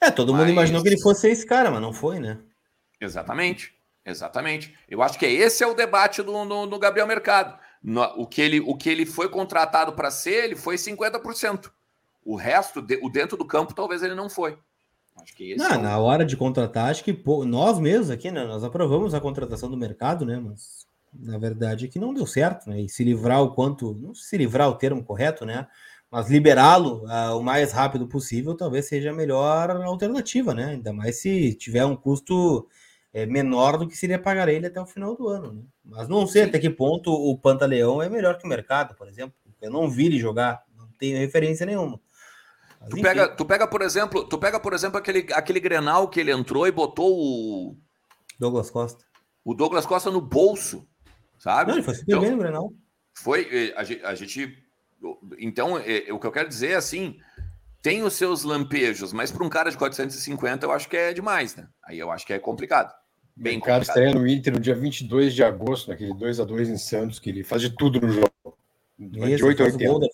[0.00, 0.40] É, todo mas...
[0.40, 2.38] mundo imaginou que ele fosse esse cara, mas não foi, né?
[3.00, 3.76] Exatamente.
[4.04, 4.74] Exatamente.
[4.88, 7.58] Eu acho que esse é o debate do, do, do Gabriel Mercado.
[7.82, 11.70] No, o, que ele, o que ele foi contratado para ser, ele foi 50%.
[12.24, 14.58] O resto, de, o dentro do campo, talvez ele não foi.
[15.22, 15.78] Acho que esse não, é.
[15.78, 18.44] Na hora de contratar, acho que pô, nós mesmos aqui, né?
[18.44, 20.38] Nós aprovamos a contratação do mercado, né?
[20.38, 22.80] Mas na verdade é que não deu certo, né?
[22.82, 25.66] E se livrar o quanto, não se livrar o termo correto, né?
[26.10, 30.70] Mas liberá-lo uh, o mais rápido possível talvez seja a melhor alternativa, né?
[30.70, 32.66] Ainda mais se tiver um custo
[33.12, 35.62] é, menor do que seria pagar ele até o final do ano, né?
[35.84, 36.48] Mas não sei Sim.
[36.48, 39.34] até que ponto o Pantaleão é melhor que o mercado, por exemplo.
[39.60, 42.00] Eu não vi ele jogar, não tenho referência nenhuma.
[42.88, 46.32] Tu pega, tu pega, por exemplo, tu pega, por exemplo, aquele, aquele Grenal que ele
[46.32, 47.76] entrou e botou o
[48.38, 49.04] Douglas Costa.
[49.44, 50.86] O Douglas Costa no bolso,
[51.38, 51.70] sabe?
[51.70, 52.72] Não, ele foi super então, bem no Grenal.
[53.14, 54.68] Foi eh, a, a gente
[55.38, 57.16] então, é, o que eu quero dizer é assim,
[57.82, 61.54] tem os seus lampejos, mas para um cara de 450 eu acho que é demais,
[61.54, 61.68] né?
[61.84, 62.92] Aí eu acho que é complicado.
[63.36, 66.70] Bem o cara estreia no Inter no dia 22 de agosto, naquele 2 a 2
[66.70, 68.57] em Santos, que ele faz de tudo no jogo.
[68.98, 70.08] De 8 a 80.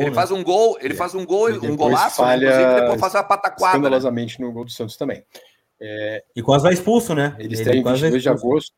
[0.00, 3.22] ele faz um gol, ele faz um gol, um golaço, falha, inclusive, depois faz a
[3.22, 3.62] pataquada.
[3.62, 3.78] Né?
[3.78, 5.24] Escandalosamente no gol do Santos também.
[5.80, 7.34] É, e quase vai expulso, né?
[7.38, 8.76] Ele estreia em 22 de agosto.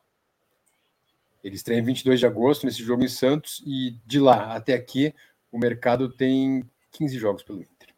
[1.43, 5.13] Ele estreia em 22 de agosto nesse jogo em Santos e de lá até aqui
[5.51, 7.89] o mercado tem 15 jogos pelo Inter.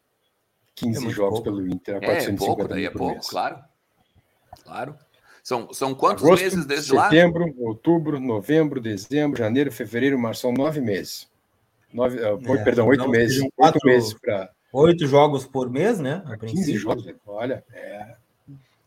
[0.75, 1.43] 15 é jogos pouco.
[1.43, 1.95] pelo Inter.
[1.95, 3.27] A é, pouco, daí é pouco, mês.
[3.27, 3.59] claro.
[4.63, 4.97] Claro.
[5.43, 7.09] São, são quantos agosto, meses desde setembro, lá?
[7.09, 10.41] Setembro, outubro, novembro, dezembro, janeiro, fevereiro, março.
[10.41, 11.27] São nove meses.
[11.93, 13.47] Nove, uh, é, perdão, oito meses.
[13.55, 14.49] Oito meses para.
[14.73, 16.23] Oito jogos por mês, né?
[16.25, 17.63] A 15 jogos, olha.
[17.71, 18.15] É,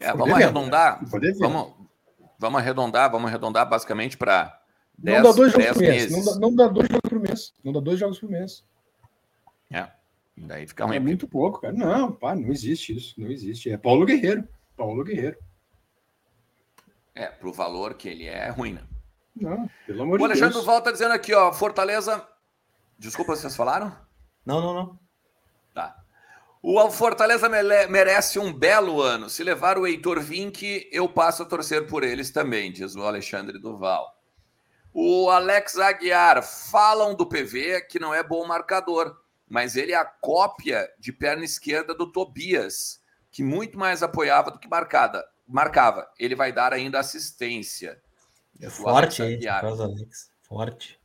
[0.01, 1.01] é vamos arredondar.
[1.39, 1.73] Vamos,
[2.37, 4.61] vamos arredondar, vamos arredondar basicamente para.
[4.99, 6.11] Não dá dois jogos por mês.
[6.11, 7.55] Não dá, não dá, dois jogos por mês.
[7.63, 8.65] Não dá dois jogos por mês.
[9.71, 9.89] É.
[10.37, 10.97] Daí fica ruim.
[10.97, 11.73] É muito pouco, cara.
[11.73, 13.15] Não, pá, não existe isso.
[13.19, 13.71] Não existe.
[13.71, 14.47] É Paulo Guerreiro.
[14.77, 15.37] Paulo Guerreiro.
[17.15, 18.83] É, pro valor que ele é, é ruim, né?
[19.35, 20.65] Não, pelo amor o Alexandre Deus.
[20.65, 22.27] Duval tá dizendo aqui, ó, Fortaleza.
[22.99, 23.95] Desculpa, vocês falaram?
[24.45, 25.01] Não, não, não.
[25.75, 25.97] Tá.
[26.63, 29.29] O Fortaleza merece um belo ano.
[29.29, 33.59] Se levar o Heitor Vink, eu passo a torcer por eles também, diz o Alexandre
[33.59, 34.17] Duval.
[34.93, 39.15] O Alex Aguiar, falam do PV que não é bom marcador,
[39.47, 44.59] mas ele é a cópia de perna esquerda do Tobias, que muito mais apoiava do
[44.59, 46.11] que marcada, marcava.
[46.19, 48.01] Ele vai dar ainda assistência.
[48.61, 49.39] É forte, hein?
[49.47, 50.31] Alex.
[50.43, 50.96] Forte,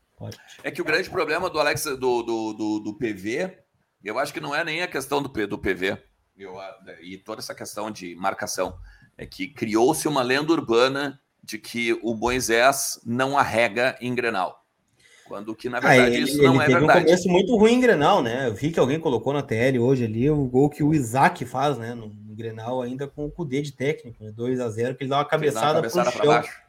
[0.63, 3.57] É que o grande problema do Alex do, do, do, do PV,
[4.03, 5.97] eu acho que não é nem a questão do, do PV
[6.37, 6.55] eu,
[7.01, 8.77] e toda essa questão de marcação.
[9.17, 14.61] É que criou-se uma lenda urbana de que o Moisés não arrega em Grenal.
[15.27, 16.99] Quando que, na ah, verdade, ah, ele, isso não ele é teve verdade.
[16.99, 18.47] um começo muito ruim em Grenal, né?
[18.47, 21.77] Eu vi que alguém colocou na TL hoje ali o gol que o Isaac faz,
[21.77, 21.93] né?
[21.93, 24.31] No, no Grenal, ainda com o Cudê de técnico, né?
[24.31, 26.61] 2 a 0 que ele dá uma cabeçada, uma cabeçada para baixo.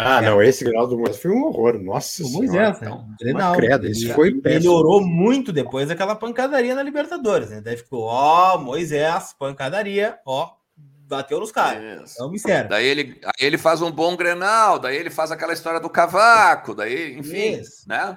[0.00, 1.76] Ah, não, esse Grenal do Moisés foi um horror.
[1.82, 3.04] Nossa o Moisés, né?
[3.20, 3.56] Grenal.
[3.56, 7.60] Creda, isso foi Melhorou muito depois daquela pancadaria na Libertadores, né?
[7.60, 10.52] Daí ficou, ó, Moisés, pancadaria, ó,
[11.08, 12.16] bateu nos caras.
[12.16, 12.70] É um mistério.
[12.70, 16.74] Daí ele, aí ele faz um bom Grenal, daí ele faz aquela história do cavaco,
[16.74, 17.88] daí, enfim, isso.
[17.88, 18.16] né?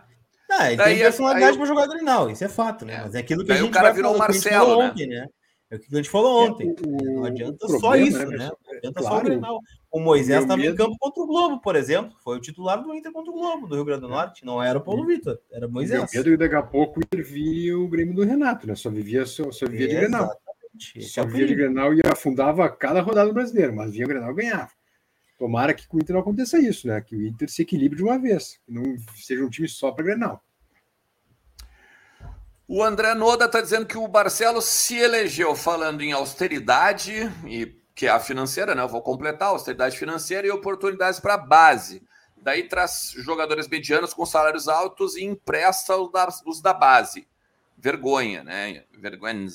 [0.52, 2.96] Ah, ele daí, tem personalidade para jogar Grenal, isso é fato, né?
[2.96, 3.02] É.
[3.02, 4.86] Mas é aquilo que daí a gente o cara virou Marcelo, né?
[4.86, 5.26] ontem, né?
[5.72, 6.68] É o que a gente falou ontem.
[6.68, 8.46] É, o, não adianta só problema, isso, né?
[8.46, 9.16] Não adianta claro.
[9.16, 9.60] só o Grenal.
[9.92, 12.16] O Moisés estava em campo contra o Globo, por exemplo.
[12.24, 14.12] Foi o titular do Inter contra o Globo, do Rio Grande do é.
[14.12, 14.46] Norte.
[14.46, 16.02] Não era o Paulo Vitor, era o Moisés.
[16.02, 18.76] O medo e daqui a pouco intervia o Grêmio do Renato, né?
[18.76, 20.30] Só vivia, só, só vivia de Grenal.
[21.02, 24.72] Só via de Grenal e afundava cada rodada brasileira, mas via o Grenal ganhava.
[25.38, 27.02] Tomara que com o Inter não aconteça isso, né?
[27.02, 30.06] Que o Inter se equilibre de uma vez, que não seja um time só para
[30.06, 30.44] Grenal.
[32.68, 38.08] O André Noda está dizendo que o Barcelos se elegeu falando em austeridade, e que
[38.08, 38.82] é a financeira, né?
[38.82, 42.04] Eu vou completar, austeridade financeira e oportunidades para a base.
[42.38, 47.28] Daí traz jogadores medianos com salários altos e empresta os da base.
[47.78, 48.84] Vergonha, né?
[48.98, 49.48] Vergonha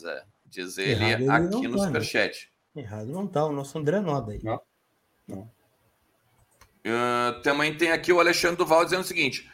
[0.44, 1.86] diz ele Errado aqui no tá, né?
[1.86, 2.52] Superchat.
[2.74, 4.40] Errado não tá, o nosso André Noda aí.
[4.42, 4.60] Não.
[5.26, 5.50] não.
[6.86, 9.50] Uh, também tem aqui o Alexandre Duval dizendo o seguinte: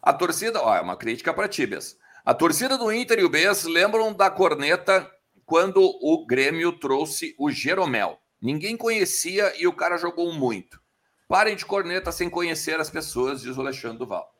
[0.00, 1.98] a torcida, ó, é uma crítica para Tibias.
[2.24, 5.10] A torcida do Inter e o Bes lembram da corneta
[5.44, 8.20] quando o Grêmio trouxe o Jeromel.
[8.40, 10.80] Ninguém conhecia e o cara jogou muito.
[11.28, 14.32] Parem de corneta sem conhecer as pessoas, diz o Alexandre Duval.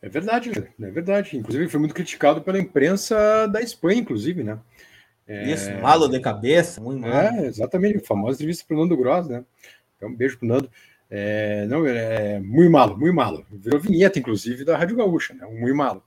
[0.00, 1.36] É verdade, é verdade.
[1.36, 4.58] Inclusive, foi muito criticado pela imprensa da Espanha, inclusive, né?
[5.26, 5.50] É...
[5.50, 7.14] Isso, malo de cabeça, muito malo.
[7.14, 9.44] É, exatamente, famosa entrevista para o Nando Gross, né?
[9.96, 10.70] Então, um beijo para o Nando.
[11.08, 13.46] É, não, é muito malo, muito malo.
[13.50, 15.46] Virou vinheta, inclusive, da Rádio Gaúcha, né?
[15.46, 16.02] Um muito malo.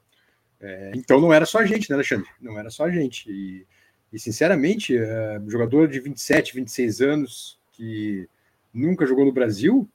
[0.59, 2.28] É, então não era só a gente, né, Alexandre?
[2.41, 3.30] Não era só a gente.
[3.30, 3.65] E,
[4.11, 8.29] e sinceramente, é, jogador de 27, 26 anos que
[8.73, 9.87] nunca jogou no Brasil,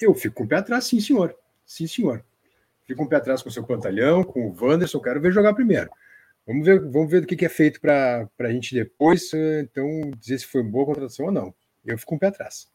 [0.00, 1.34] eu fico com o pé atrás, sim, senhor.
[1.66, 2.24] Sim, senhor.
[2.86, 5.52] Fico com o pé atrás com o seu Pantalhão, com o Wanderson, quero ver jogar
[5.54, 5.90] primeiro.
[6.46, 10.10] Vamos ver, vamos ver do que, que é feito para a gente depois, eh, então,
[10.18, 11.54] dizer se foi boa contratação ou não.
[11.84, 12.70] Eu fico com o pé atrás.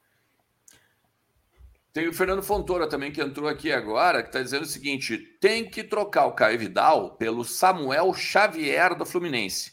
[1.92, 5.68] Tem o Fernando Fontoura também, que entrou aqui agora, que está dizendo o seguinte: tem
[5.68, 9.73] que trocar o Caio Vidal pelo Samuel Xavier do Fluminense.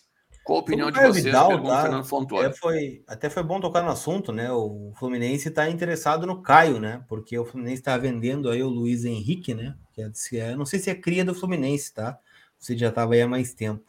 [0.50, 1.26] Qual a opinião de vocês?
[1.26, 2.48] Vidal, tá, Fernando Fontoura.
[2.48, 4.50] Até foi, até foi bom tocar no assunto, né?
[4.50, 7.04] O Fluminense está interessado no Caio, né?
[7.06, 9.76] Porque o Fluminense está vendendo aí o Luiz Henrique, né?
[9.92, 10.02] Que
[10.38, 12.18] é, não sei se é cria do Fluminense, tá?
[12.58, 13.84] Você já estava aí há mais tempo.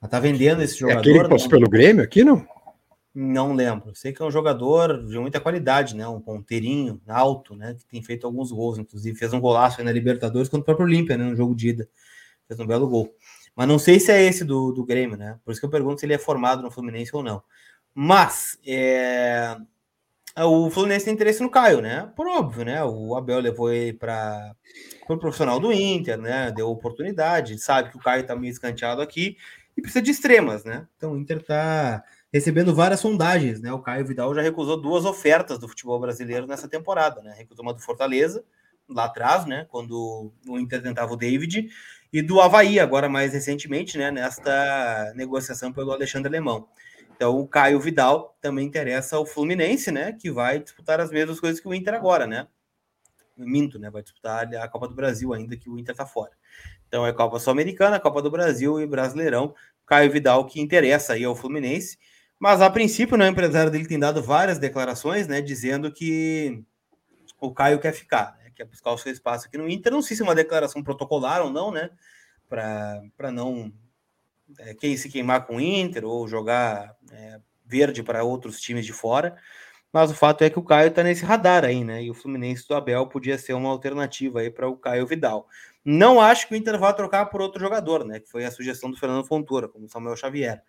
[0.00, 0.98] Ela tá vendendo esse jogador.
[0.98, 2.46] É aquele que passou pelo Grêmio aqui, não?
[3.12, 3.92] Não lembro.
[3.96, 6.06] Sei que é um jogador de muita qualidade, né?
[6.06, 7.74] Um ponteirinho alto, né?
[7.74, 10.86] Que tem feito alguns gols, inclusive fez um golaço aí na Libertadores contra o próprio
[10.86, 11.24] Olímpia, né?
[11.24, 11.88] No jogo de ida.
[12.46, 13.12] Fez um belo gol.
[13.56, 15.38] Mas não sei se é esse do, do Grêmio, né?
[15.44, 17.42] Por isso que eu pergunto se ele é formado no Fluminense ou não.
[17.94, 19.56] Mas é...
[20.38, 22.10] o Fluminense tem interesse no Caio, né?
[22.16, 22.82] Por óbvio, né?
[22.84, 24.54] O Abel levou ele para
[25.08, 26.50] o profissional do Inter, né?
[26.50, 29.36] Deu oportunidade, sabe que o Caio tá meio escanteado aqui
[29.76, 30.86] e precisa de extremas, né?
[30.96, 32.02] Então o Inter está
[32.32, 33.72] recebendo várias sondagens, né?
[33.72, 37.34] O Caio Vidal já recusou duas ofertas do futebol brasileiro nessa temporada, né?
[37.36, 38.44] Recusou uma do Fortaleza,
[38.88, 39.66] lá atrás, né?
[39.70, 41.68] Quando o Inter tentava o David,
[42.14, 44.08] e do Havaí, agora mais recentemente, né?
[44.08, 46.68] Nesta negociação pelo Alexandre Alemão.
[47.10, 50.12] Então o Caio Vidal também interessa ao Fluminense, né?
[50.12, 52.46] Que vai disputar as mesmas coisas que o Inter agora, né?
[53.36, 53.90] Minto, né?
[53.90, 56.30] Vai disputar a Copa do Brasil ainda que o Inter tá fora.
[56.86, 59.52] Então é Copa Sul-Americana, Copa do Brasil e Brasileirão.
[59.84, 61.98] Caio Vidal que interessa aí ao Fluminense.
[62.38, 66.62] Mas a princípio, né, o empresário dele tem dado várias declarações, né, dizendo que
[67.40, 69.92] o Caio quer ficar, quer buscar o seu espaço aqui no Inter.
[69.92, 71.90] Não sei se é uma declaração protocolar ou não, né,
[72.48, 73.72] para não
[74.58, 78.92] é, quem se queimar com o Inter ou jogar é, verde para outros times de
[78.92, 79.36] fora.
[79.92, 82.02] Mas o fato é que o Caio está nesse radar aí, né?
[82.02, 85.48] E o Fluminense do Abel podia ser uma alternativa aí para o Caio Vidal.
[85.84, 88.18] Não acho que o Inter vá trocar por outro jogador, né?
[88.18, 90.62] Que foi a sugestão do Fernando Fontoura, como Samuel Xavier.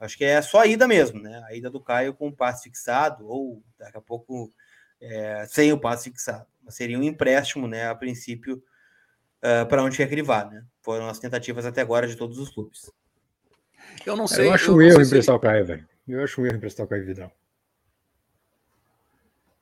[0.00, 1.44] Acho que é só a ida mesmo, né?
[1.46, 4.52] A ida do Caio com o passe fixado, ou daqui a pouco
[5.00, 6.46] é, sem o passe fixado.
[6.68, 7.88] Seria um empréstimo, né?
[7.88, 8.62] A princípio,
[9.42, 10.64] uh, para onde quer que ele vá, né?
[10.80, 12.90] Foram as tentativas até agora de todos os clubes.
[14.06, 14.46] Eu não sei.
[14.46, 15.88] Eu acho eu um erro emprestar o Caio, velho.
[16.08, 17.32] Eu acho um erro emprestar o Caio Vidal.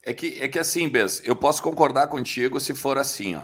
[0.03, 3.43] É que, é que assim, Bez, eu posso concordar contigo se for assim, ó.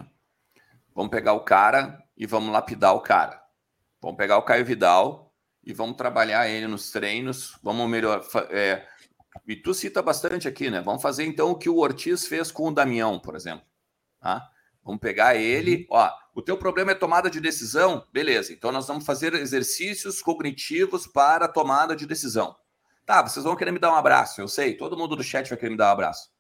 [0.95, 3.43] Vamos pegar o cara e vamos lapidar o cara.
[4.01, 8.25] Vamos pegar o Caio Vidal e vamos trabalhar ele nos treinos, vamos melhorar.
[8.51, 8.87] É,
[9.47, 10.81] e tu cita bastante aqui, né?
[10.81, 13.65] Vamos fazer então o que o Ortiz fez com o Damião, por exemplo.
[14.21, 14.49] Tá?
[14.85, 15.97] Vamos pegar ele, uhum.
[15.97, 16.13] ó.
[16.35, 18.07] O teu problema é tomada de decisão?
[18.13, 22.55] Beleza, então nós vamos fazer exercícios cognitivos para tomada de decisão.
[23.07, 25.57] Tá, vocês vão querer me dar um abraço, eu sei, todo mundo do chat vai
[25.57, 26.31] querer me dar um abraço.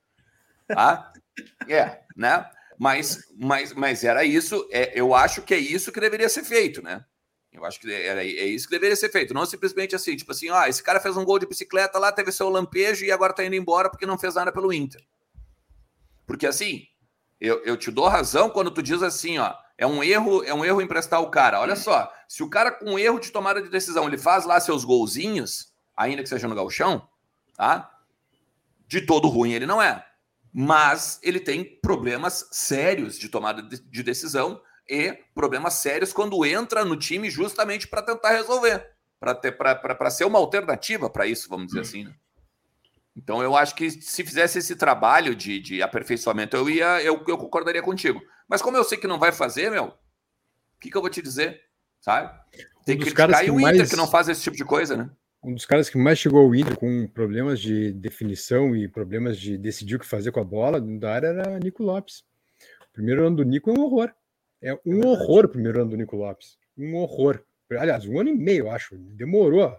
[0.66, 1.12] Tá?
[1.68, 2.48] É, né?
[2.78, 6.82] Mas, mas, mas era isso, é, eu acho que é isso que deveria ser feito,
[6.82, 7.04] né?
[7.56, 9.32] Eu acho que era, é isso que deveria ser feito.
[9.32, 12.30] Não simplesmente assim, tipo assim, ó, esse cara fez um gol de bicicleta lá, teve
[12.30, 15.02] seu lampejo e agora tá indo embora porque não fez nada pelo Inter.
[16.26, 16.86] Porque assim,
[17.40, 20.64] eu, eu te dou razão quando tu diz assim, ó, é um erro, é um
[20.64, 21.60] erro emprestar o cara.
[21.60, 24.84] Olha só, se o cara com erro de tomada de decisão, ele faz lá seus
[24.84, 27.08] golzinhos, ainda que seja no galchão,
[27.54, 27.90] tá?
[28.86, 30.04] De todo ruim ele não é.
[30.52, 36.96] Mas ele tem problemas sérios de tomada de decisão e problemas sérios quando entra no
[36.96, 42.04] time justamente para tentar resolver, para ser uma alternativa para isso, vamos dizer assim.
[42.04, 42.14] Né?
[43.16, 47.38] Então eu acho que se fizesse esse trabalho de, de aperfeiçoamento, eu ia, eu, eu
[47.38, 48.20] concordaria contigo.
[48.46, 51.22] Mas como eu sei que não vai fazer, meu, o que, que eu vou te
[51.22, 51.62] dizer?
[52.00, 52.32] Sabe?
[52.84, 53.90] Tem um que criticar que o Inter mais...
[53.90, 55.10] que não faz esse tipo de coisa, né?
[55.42, 59.56] Um dos caras que mais chegou ao Inter com problemas de definição e problemas de
[59.56, 62.24] decidir o que fazer com a bola da área era Nico Lopes.
[62.90, 64.12] O primeiro ano do Nico é um horror.
[64.62, 66.58] É um é horror o primeiro ano do Nico Lopes.
[66.76, 67.42] Um horror.
[67.70, 68.96] Aliás, um ano e meio, eu acho.
[68.96, 69.76] Demorou,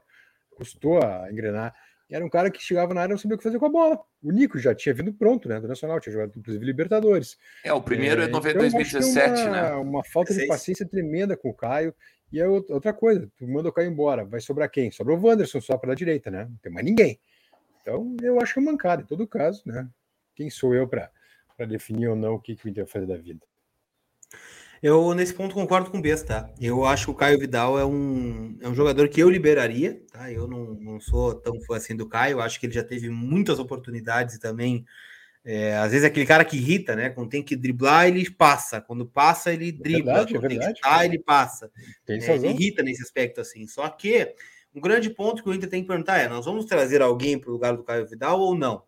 [0.55, 1.73] custou a engrenar.
[2.09, 3.69] Era um cara que chegava na área e não sabia o que fazer com a
[3.69, 3.99] bola.
[4.23, 5.59] O Nico já tinha vindo pronto, né?
[5.59, 7.37] Do Nacional, tinha jogado, inclusive, Libertadores.
[7.63, 9.71] É, o primeiro é, é 2017, então, uma, né?
[9.73, 11.93] Uma falta de paciência tremenda com o Caio.
[12.31, 14.91] E é outra coisa, tu manda o Caio embora, vai sobrar quem?
[14.91, 16.45] Sobra o Wanderson só para a direita, né?
[16.49, 17.19] Não tem mais ninguém.
[17.81, 19.87] Então, eu acho que é mancada, em todo caso, né?
[20.35, 21.09] Quem sou eu para
[21.65, 23.39] definir ou não o que, que o Inter vai fazer da vida?
[24.81, 26.53] Eu, nesse ponto, concordo com o Besta, tá?
[26.59, 30.31] Eu acho que o Caio Vidal é um, é um jogador que eu liberaria, tá?
[30.31, 33.59] Eu não, não sou tão fã assim do Caio, acho que ele já teve muitas
[33.59, 34.85] oportunidades e também,
[35.43, 37.09] é, às vezes, é aquele cara que irrita, né?
[37.09, 38.79] Quando tem que driblar, ele passa.
[38.79, 40.11] Quando passa, ele dribla.
[40.11, 41.71] É verdade, Quando é tem que chutar, ele passa.
[42.07, 43.65] É, ele irrita nesse aspecto, assim.
[43.67, 44.33] Só que
[44.75, 47.49] um grande ponto que o Inter tem que perguntar é: nós vamos trazer alguém para
[47.49, 48.83] o lugar do Caio Vidal ou não?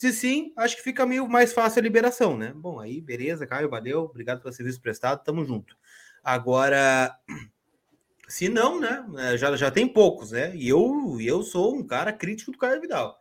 [0.00, 2.54] Se sim, acho que fica meio mais fácil a liberação, né?
[2.56, 5.76] Bom, aí, beleza, Caio, valeu, obrigado pelo serviço prestado, tamo junto.
[6.24, 7.14] Agora,
[8.26, 9.04] se não, né?
[9.18, 10.56] É, já, já tem poucos, né?
[10.56, 13.18] E eu, eu sou um cara crítico do Caio Vidal.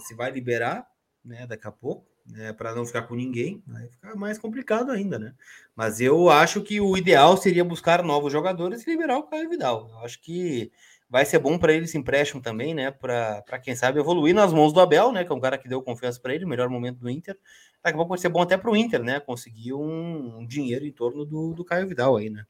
[0.00, 0.86] Se vai liberar,
[1.24, 5.18] né, daqui a pouco, né, para não ficar com ninguém, vai ficar mais complicado ainda,
[5.18, 5.34] né?
[5.74, 9.88] Mas eu acho que o ideal seria buscar novos jogadores e liberar o Caio Vidal.
[9.92, 10.70] Eu acho que
[11.08, 12.90] vai ser bom para ele esse empréstimo também, né?
[12.90, 15.24] Para quem sabe evoluir nas mãos do Abel, né?
[15.24, 17.36] Que é um cara que deu confiança para ele, melhor momento do Inter.
[17.82, 19.18] Daqui a pouco vai ser bom até para o Inter, né?
[19.18, 22.44] Conseguir um, um, dinheiro em torno do, do Caio Vidal aí, né?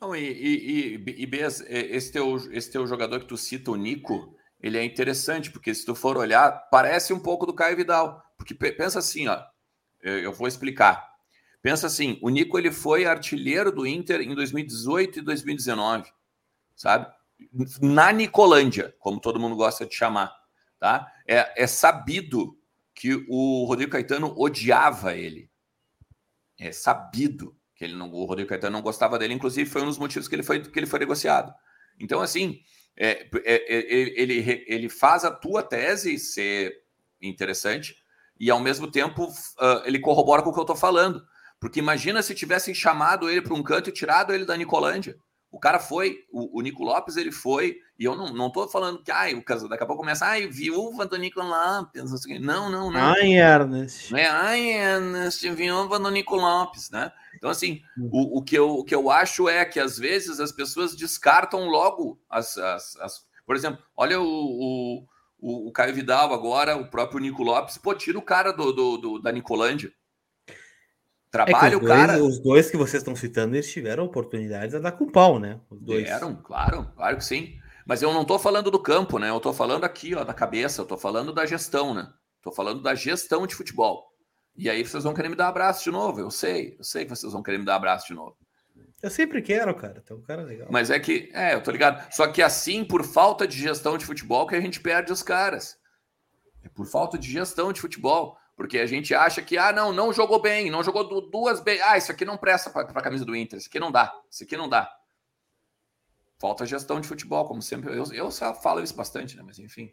[0.00, 3.76] Não, e, e, e, e Bez, esse teu, esse teu jogador que tu cita, o
[3.76, 8.22] Nico, ele é interessante, porque se tu for olhar, parece um pouco do Caio Vidal.
[8.36, 9.40] Porque pensa assim, ó,
[10.02, 11.14] eu vou explicar.
[11.62, 16.12] Pensa assim, o Nico ele foi artilheiro do Inter em 2018 e 2019
[16.84, 17.10] sabe?
[17.80, 20.30] Na Nicolândia, como todo mundo gosta de chamar,
[20.78, 21.10] tá?
[21.26, 22.58] É, é sabido
[22.94, 25.50] que o Rodrigo Caetano odiava ele.
[26.60, 29.96] É sabido que ele não, o Rodrigo Caetano não gostava dele, inclusive foi um dos
[29.96, 31.54] motivos que ele foi, que ele foi negociado.
[31.98, 32.60] Então, assim,
[32.94, 36.82] é, é, é, ele, ele faz a tua tese ser
[37.20, 37.96] interessante
[38.38, 41.26] e, ao mesmo tempo, uh, ele corrobora com o que eu estou falando.
[41.58, 45.16] Porque imagina se tivessem chamado ele para um canto e tirado ele da Nicolândia.
[45.54, 49.00] O cara foi, o, o, Nico Lopes, ele foi, e eu não, não tô falando
[49.00, 52.90] que, ai, o caso, daqui a pouco começa, ai, viúva do Nico Lopes, não, não,
[52.90, 53.00] não.
[53.00, 54.12] Ai, Ernest.
[54.16, 57.12] É, ai, Ernest, viúva do Nico Lopes, né?
[57.36, 60.50] Então, assim, o, o, que eu, o que eu acho é que, às vezes, as
[60.50, 62.58] pessoas descartam logo as...
[62.58, 63.24] as, as...
[63.46, 65.06] Por exemplo, olha o,
[65.38, 68.96] o, o, Caio Vidal agora, o próprio Nico Lopes, pô, tira o cara do, do,
[68.96, 69.92] do da Nicolândia.
[71.34, 72.16] Trabalha é o cara.
[72.16, 75.58] Dois, os dois que vocês estão citando, eles tiveram oportunidades a dar com pau, né?
[75.68, 76.04] Os dois.
[76.04, 77.58] Tiveram, claro, claro que sim.
[77.84, 79.30] Mas eu não estou falando do campo, né?
[79.30, 82.08] Eu estou falando aqui, ó, da cabeça, eu estou falando da gestão, né?
[82.40, 84.06] Tô falando da gestão de futebol.
[84.56, 86.20] E aí vocês vão querer me dar abraço de novo.
[86.20, 88.36] Eu sei, eu sei que vocês vão querer me dar abraço de novo.
[89.02, 90.00] Eu sempre quero, cara.
[90.04, 90.68] Então, um cara legal.
[90.70, 92.00] Mas é que, é, eu tô ligado.
[92.12, 95.76] Só que assim, por falta de gestão de futebol, que a gente perde os caras.
[96.62, 98.38] É por falta de gestão de futebol.
[98.56, 101.80] Porque a gente acha que, ah, não, não jogou bem, não jogou duas bem.
[101.82, 104.44] Ah, isso aqui não presta para a camisa do Inter, isso aqui não dá, isso
[104.44, 104.88] aqui não dá.
[106.38, 107.96] Falta gestão de futebol, como sempre.
[107.96, 109.42] Eu, eu falo isso bastante, né?
[109.44, 109.90] Mas enfim.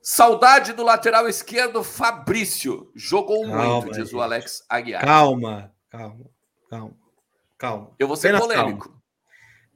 [0.00, 2.90] Saudade do lateral esquerdo, Fabrício.
[2.94, 5.04] Jogou calma, muito, diz o Alex Aguiar.
[5.04, 6.30] Calma, calma,
[6.68, 6.96] calma,
[7.56, 7.94] calma.
[7.98, 9.00] Eu vou ser polêmico.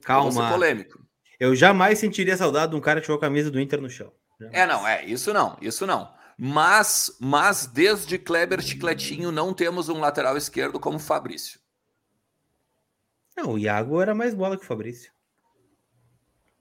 [0.03, 0.29] Calma.
[0.29, 0.99] Eu vou ser polêmico.
[1.39, 4.11] Eu jamais sentiria saudade de um cara que jogou a camisa do Inter no chão.
[4.39, 4.57] Jamais.
[4.57, 6.13] É, não, é, isso não, isso não.
[6.41, 11.59] Mas, mas desde Kleber Chicletinho não temos um lateral esquerdo como Fabrício.
[13.35, 15.11] Não, o Iago era mais bola que o Fabrício.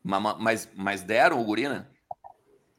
[0.02, 1.88] Mas, mas, mas deram o Gurina?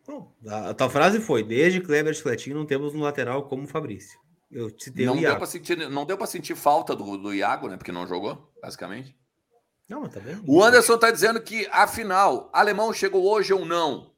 [0.10, 0.26] Né?
[0.50, 4.20] a, a tua frase foi: desde Kleber Chicletinho não temos um lateral como o Fabrício.
[4.52, 5.38] Eu citei não o Iago.
[5.38, 7.78] Deu sentir, não deu para sentir falta do, do Iago, né?
[7.78, 9.16] Porque não jogou, basicamente.
[9.88, 10.43] Não, mas tá vendo?
[10.45, 14.09] O Anderson tá dizendo que, afinal, alemão chegou hoje ou não?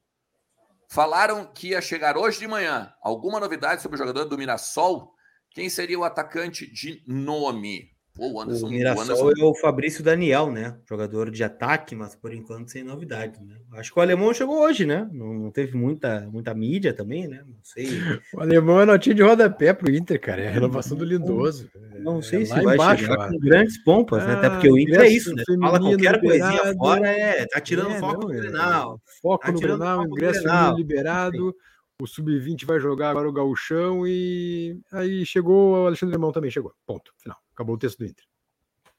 [0.92, 2.92] Falaram que ia chegar hoje de manhã.
[3.02, 5.14] Alguma novidade sobre o jogador do Mirassol?
[5.50, 7.92] Quem seria o atacante de nome?
[8.14, 9.42] Pô, o Anderson, o Mirassol o Anderson...
[9.42, 10.78] é o Fabrício Daniel, né?
[10.89, 13.56] Jogador de ataque, mas por enquanto sem novidade, né?
[13.72, 15.10] Acho que o alemão chegou hoje, né?
[15.14, 17.42] Não, não teve muita, muita mídia também, né?
[17.48, 17.86] Não sei.
[18.36, 20.42] O alemão é notinha de rodapé pro Inter, cara.
[20.42, 21.72] É a renovação do Lindoso.
[22.02, 24.34] Não é, sei é se vai embaixo, chegar com grandes pompas, ah, né?
[24.34, 25.43] Até porque o Inter é isso, né?
[25.60, 29.02] Fala qualquer liberado, coisinha fora, é, tá tirando é, foco não, no Grenal.
[29.22, 31.56] Foco tá no Grenal, ingresso liberado.
[32.02, 36.74] O Sub-20 vai jogar agora o Gauchão e aí chegou o Alexandre Lemão também chegou.
[36.86, 37.38] Ponto, final.
[37.54, 38.26] Acabou o texto do Inter.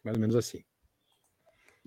[0.05, 0.63] Mais ou menos assim.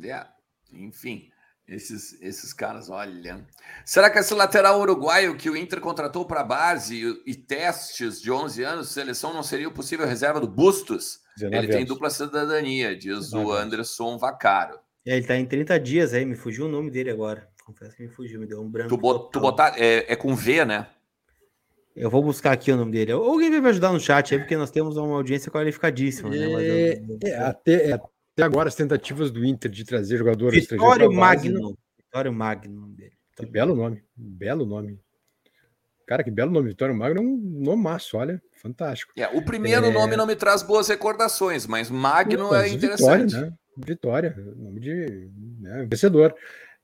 [0.03, 0.27] É,
[0.73, 1.29] enfim,
[1.67, 3.43] esses, esses caras, olha.
[3.83, 8.31] Será que esse lateral uruguaio que o Inter contratou para base e, e, testes de
[8.31, 11.19] 11 anos, seleção não seria o possível reserva do Bustos?
[11.39, 11.75] Ele anos.
[11.75, 14.79] tem dupla cidadania, diz o Anderson Vacaro.
[15.05, 17.47] É, ele está em 30 dias aí, me fugiu o nome dele agora.
[17.65, 18.89] Confesso que me fugiu, me deu um branco.
[18.89, 20.87] Tu, bot, tu botar, é, é com V, né?
[21.95, 23.13] Eu vou buscar aqui o nome dele.
[23.13, 26.29] Alguém vai me ajudar no chat aí, porque nós temos uma audiência qualificadíssima.
[26.29, 26.37] Né?
[26.37, 27.19] É, eu...
[27.23, 27.99] é, até, é,
[28.35, 31.77] até, agora, as tentativas do Inter de trazer jogadores Vitório Magno.
[31.97, 33.13] Vitório Magno, nome dele.
[33.33, 34.03] Que belo nome.
[34.13, 34.99] Belo nome.
[36.05, 36.67] Cara, que belo nome.
[36.67, 38.41] Vitório Magno é um nome massa, olha.
[38.51, 39.13] Fantástico.
[39.15, 39.91] É, o primeiro é...
[39.91, 43.27] nome não me traz boas recordações, mas Magno é interessante.
[43.27, 43.53] Vitória, né?
[43.77, 45.29] Vitória, nome de
[45.61, 46.35] né, vencedor.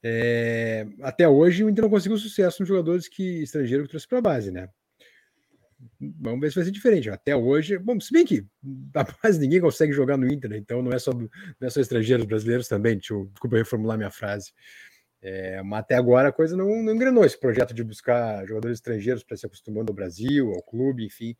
[0.01, 4.19] É, até hoje o Inter não conseguiu sucesso nos jogadores que estrangeiro que trouxe para
[4.19, 4.69] a base, né?
[6.19, 7.09] Vamos ver se vai ser diferente.
[7.09, 8.45] Até hoje, bom, se bem que
[8.95, 10.57] a base ninguém consegue jogar no Inter, né?
[10.57, 11.29] então não é só, não
[11.61, 12.95] é só estrangeiros brasileiros também.
[12.95, 14.51] Deixa eu, desculpa reformular minha frase.
[15.21, 19.23] É, mas até agora a coisa não, não engrenou esse projeto de buscar jogadores estrangeiros
[19.23, 21.35] para se acostumando ao Brasil, ao clube, enfim.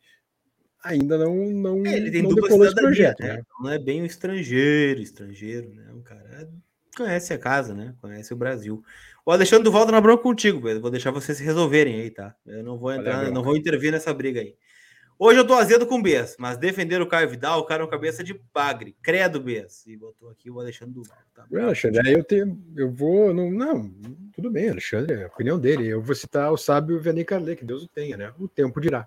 [0.84, 3.36] Ainda não não, é, ele tem não decolou esse projeto, né?
[3.36, 3.42] né?
[3.60, 5.92] Não é bem um estrangeiro, estrangeiro, né?
[5.92, 6.48] Um cara
[6.96, 7.94] conhece a casa, né?
[8.00, 8.82] Conhece o Brasil.
[9.24, 10.82] O Alexandre Duval tá na bronca contigo, Pedro.
[10.82, 12.34] Vou deixar vocês se resolverem aí, tá?
[12.46, 14.56] Eu não vou entrar, não vou intervir nessa briga aí.
[15.18, 17.86] Hoje eu tô azedo com o Bess, mas defender o Caio Vidal, o cara é
[17.86, 18.96] um cabeça de bagre.
[19.00, 19.86] Credo, Bess.
[19.86, 21.16] E botou aqui o Alexandre Duval.
[21.32, 21.46] Tá?
[21.52, 22.60] Alexandre, aí eu tenho.
[22.76, 23.32] Eu vou.
[23.32, 23.88] Não, não,
[24.34, 25.86] tudo bem, Alexandre, é a opinião dele.
[25.86, 28.32] Eu vou citar o sábio Vianney Carlet, que Deus o tenha, né?
[28.36, 29.06] O tempo dirá.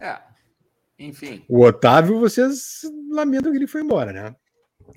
[0.00, 0.18] É.
[0.98, 1.44] Enfim.
[1.48, 4.34] O Otávio, vocês lamentam que ele foi embora, né?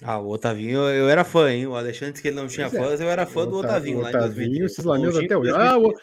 [0.02, 1.68] Ah, o Otavinho, eu era fã, hein?
[1.68, 2.70] O Alexandre disse que ele não tinha é.
[2.70, 5.52] fãs, eu era fã do Otavinho, o Otavinho lá em Otavinho, até hoje.
[5.52, 5.94] Ah, o,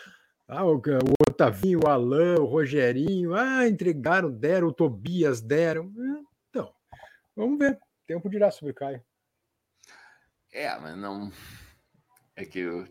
[0.47, 5.85] ah o, o, Otavinho, o Alain, o Rogerinho, ah, entregaram, deram, o Tobias deram.
[5.85, 6.21] É,
[6.51, 6.73] então,
[7.35, 7.79] vamos ver.
[8.07, 9.03] Tempo dirá sobre o Caio.
[10.53, 11.31] É, mas não.
[12.37, 12.87] É que eu...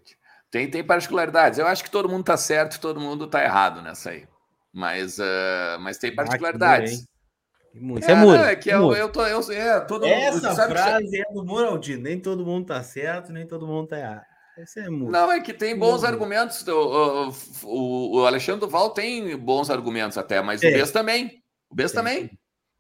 [0.52, 1.58] tem, tem particularidades.
[1.58, 4.28] Eu acho que todo mundo tá certo, todo mundo tá errado nessa aí.
[4.74, 7.08] Mas, uh, mas tem particularidades.
[7.82, 8.38] Ah, isso é, é muro.
[8.38, 11.22] É que eu, eu, tô, eu, é, todo Essa mundo, frase que...
[11.22, 11.98] é do Muraldi.
[11.98, 14.26] Nem todo mundo tá certo, nem todo mundo tá errado.
[14.58, 15.12] Esse é muro.
[15.12, 16.08] Não, é que tem bons muro.
[16.08, 16.68] argumentos.
[16.68, 17.32] O,
[17.64, 20.70] o, o, Alexandre Duval tem bons argumentos até, mas é.
[20.70, 21.44] o Bess também.
[21.70, 22.32] O Bess também.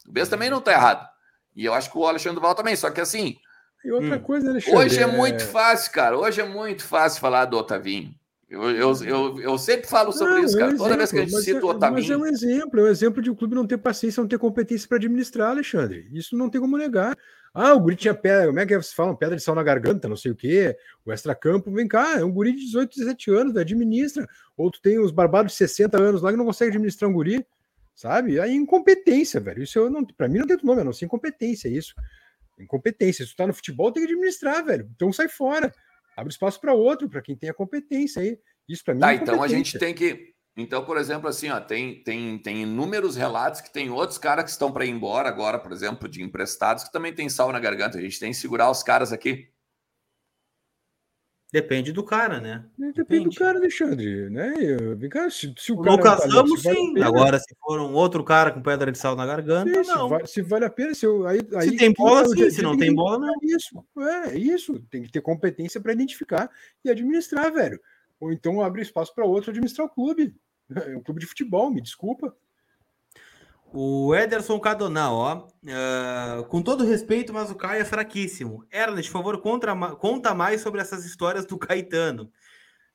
[0.07, 1.07] O Bess também não tá errado.
[1.55, 2.75] E eu acho que o Alexandre Duval também.
[2.75, 3.35] Só que assim.
[3.85, 4.79] E outra hum, coisa, Alexandre.
[4.79, 6.17] Hoje é, é muito fácil, cara.
[6.17, 8.11] Hoje é muito fácil falar do Otavinho.
[8.49, 10.71] Eu, eu, eu, eu, sempre falo sobre não, isso, cara.
[10.71, 11.95] É um Toda exemplo, vez que a gente cita é, o Otávio.
[11.95, 14.27] Mas é um exemplo, é um exemplo de o um clube não ter paciência, não
[14.27, 16.07] ter competência para administrar, Alexandre.
[16.13, 17.17] Isso não tem como negar.
[17.53, 19.15] Ah, o guri tinha pedra, como é que vocês falam?
[19.15, 20.77] Pedra de sal na garganta, não sei o quê.
[21.05, 24.25] O extracampo, vem cá, é um guri de 18, 17 anos, administra.
[24.55, 27.45] Ou tu tem uns barbados de 60 anos lá que não consegue administrar um guri,
[27.93, 28.39] sabe?
[28.39, 29.63] Aí incompetência, velho.
[29.63, 31.93] Isso eu não, para mim não tem outro nome, a não ser incompetência, isso.
[32.57, 33.25] Incompetência.
[33.25, 34.89] Se tu tá no futebol, tem que administrar, velho.
[34.95, 35.73] Então sai fora.
[36.17, 38.39] Abre espaço para outro, para quem tem a competência aí.
[38.67, 40.33] Isso para mim tá, é então a gente tem que.
[40.57, 44.49] Então, por exemplo, assim, ó, tem, tem, tem inúmeros relatos que tem outros caras que
[44.49, 47.99] estão para ir embora agora, por exemplo, de emprestados, que também tem sal na garganta.
[47.99, 49.47] A gente tem que segurar os caras aqui.
[51.51, 52.65] Depende do cara, né?
[52.77, 53.29] Depende, Depende.
[53.29, 54.29] do cara, Alexandre.
[54.29, 54.53] Né?
[55.29, 56.93] Se, se o, o Lucas tá Ramos, sim.
[56.93, 60.03] Vale Agora, se for um outro cara com pedra de sal na garganta, sim, não.
[60.03, 62.49] Se vale, se vale, a pena, se, eu, aí, se aí, tem bola, sim.
[62.51, 63.33] Se não tem bola, não.
[63.41, 64.79] É isso, é, é isso.
[64.89, 66.51] Tem que ter competência para identificar
[66.83, 67.79] e administrar, velho.
[68.19, 70.35] Ou então abrir espaço para outro administrar o clube.
[70.69, 72.35] É um clube de futebol, me desculpa.
[73.79, 75.47] O Ederson Cadonal, ó.
[75.61, 78.65] Uh, com todo respeito, mas o Caio é fraquíssimo.
[78.71, 82.31] Ernest, por favor, contra, conta mais sobre essas histórias do Caetano.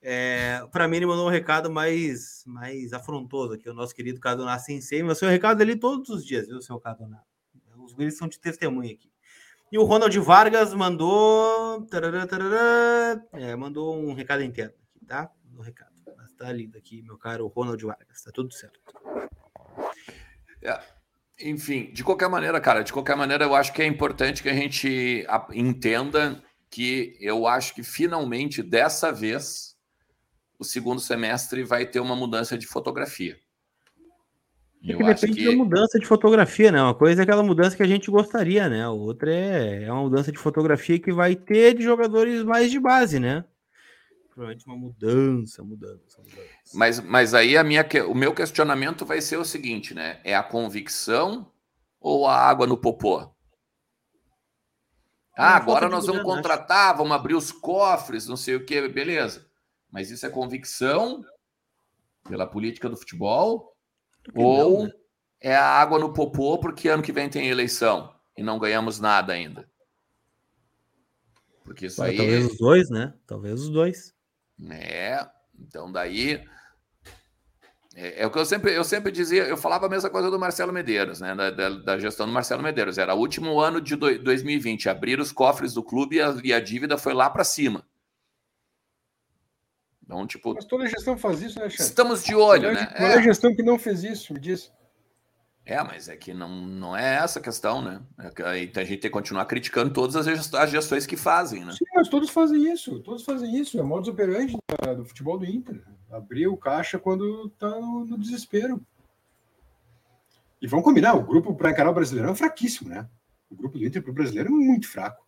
[0.02, 4.58] É, para mim, ele mandou um recado mais, mais afrontoso aqui, o nosso querido Cadonal
[4.58, 7.24] Sensei, mas seu recado ali todos os dias, viu, seu Cadonal?
[7.78, 9.08] Os guris são de testemunha aqui.
[9.70, 11.86] E o Ronald Vargas mandou.
[11.86, 15.30] Tarará, tarará, é, mandou um recado inteiro aqui, tá?
[15.48, 15.92] No recado.
[16.16, 18.80] Mas tá lindo aqui, meu caro Ronald Vargas, tá tudo certo.
[20.62, 20.80] É,
[21.40, 24.54] enfim, de qualquer maneira, cara, de qualquer maneira, eu acho que é importante que a
[24.54, 29.76] gente entenda que eu acho que finalmente, dessa vez,
[30.58, 33.36] o segundo semestre vai ter uma mudança de fotografia.
[34.84, 35.44] É que depende que...
[35.44, 36.82] da mudança de fotografia, né?
[36.82, 38.82] Uma coisa é aquela mudança que a gente gostaria, né?
[38.82, 42.80] A outra é, é uma mudança de fotografia que vai ter de jogadores mais de
[42.80, 43.44] base, né?
[44.32, 46.48] Provavelmente uma mudança, mudança, mudança.
[46.74, 50.20] Mas, mas aí a minha, o meu questionamento vai ser o seguinte, né?
[50.24, 51.52] É a convicção
[52.00, 53.30] ou a água no popô?
[55.36, 56.98] Ah, agora nós vamos contratar, acho.
[56.98, 59.46] vamos abrir os cofres, não sei o que, beleza.
[59.90, 61.22] Mas isso é convicção
[62.24, 63.74] pela política do futebol?
[64.34, 64.92] Ou não, né?
[65.40, 69.32] é a água no popô porque ano que vem tem eleição e não ganhamos nada
[69.32, 69.68] ainda?
[71.64, 72.16] Porque isso aí.
[72.16, 73.14] Talvez os dois, né?
[73.26, 74.14] Talvez os dois.
[74.70, 75.26] É,
[75.58, 76.42] então daí.
[77.94, 80.38] É, é, o que eu sempre, eu sempre dizia, eu falava a mesma coisa do
[80.38, 81.34] Marcelo Medeiros, né?
[81.34, 82.96] Da, da, da gestão do Marcelo Medeiros.
[82.96, 86.52] Era o último ano de do, 2020, abrir os cofres do clube e a, e
[86.52, 87.86] a dívida foi lá para cima.
[90.02, 90.54] Então, tipo.
[90.54, 91.82] Mas toda gestão faz isso, né, Xande?
[91.82, 92.86] Estamos de olho, né?
[92.86, 94.32] Qual é a gestão que não fez isso?
[94.32, 94.72] Me diz.
[95.64, 98.02] É, mas é que não, não é essa a questão, né?
[98.18, 101.72] É a gente tem que continuar criticando todas as gestões que fazem, né?
[101.72, 103.78] Sim, mas todos fazem isso, todos fazem isso.
[103.78, 104.56] É modus operandi
[104.96, 105.80] do futebol do Inter.
[106.10, 108.84] Abrir o caixa quando tá no desespero.
[110.60, 113.08] E vamos combinar, o grupo para encarar o brasileiro é fraquíssimo, né?
[113.48, 115.26] O grupo do Inter para o brasileiro é muito fraco,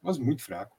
[0.00, 0.73] mas muito fraco.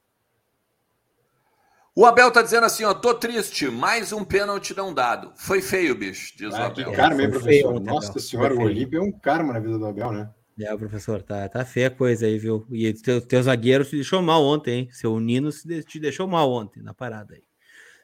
[1.98, 5.32] O Abel tá dizendo assim, ó, tô triste, mais um pênalti não dado.
[5.38, 6.90] Foi feio, bicho, diz ah, o Abel.
[6.90, 7.72] Que karma, hein, professor?
[7.74, 10.30] Feio, Nossa senhora, o Olímpio é um karma na vida do Abel, né?
[10.60, 12.68] É, professor, tá, tá feia a coisa aí, viu?
[12.70, 14.90] E teu, teu zagueiro se deixou mal ontem, hein?
[14.92, 17.44] Seu Nino se te deixou mal ontem na parada aí.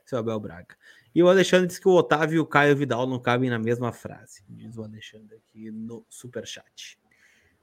[0.05, 0.73] Seu Abel Braga.
[1.13, 3.91] E o Alexandre disse que o Otávio e o Caio Vidal não cabem na mesma
[3.91, 4.41] frase.
[4.47, 6.97] Diz o Alexandre aqui no superchat.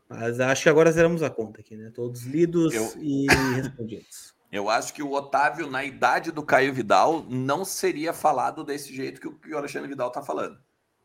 [0.06, 1.90] Mas acho que agora zeramos a conta aqui, né?
[1.94, 2.92] Todos lidos Eu...
[3.00, 3.26] e
[3.56, 4.36] respondidos.
[4.50, 9.20] Eu acho que o Otávio, na idade do Caio Vidal, não seria falado desse jeito
[9.20, 10.58] que o, que o Alexandre Vidal está falando.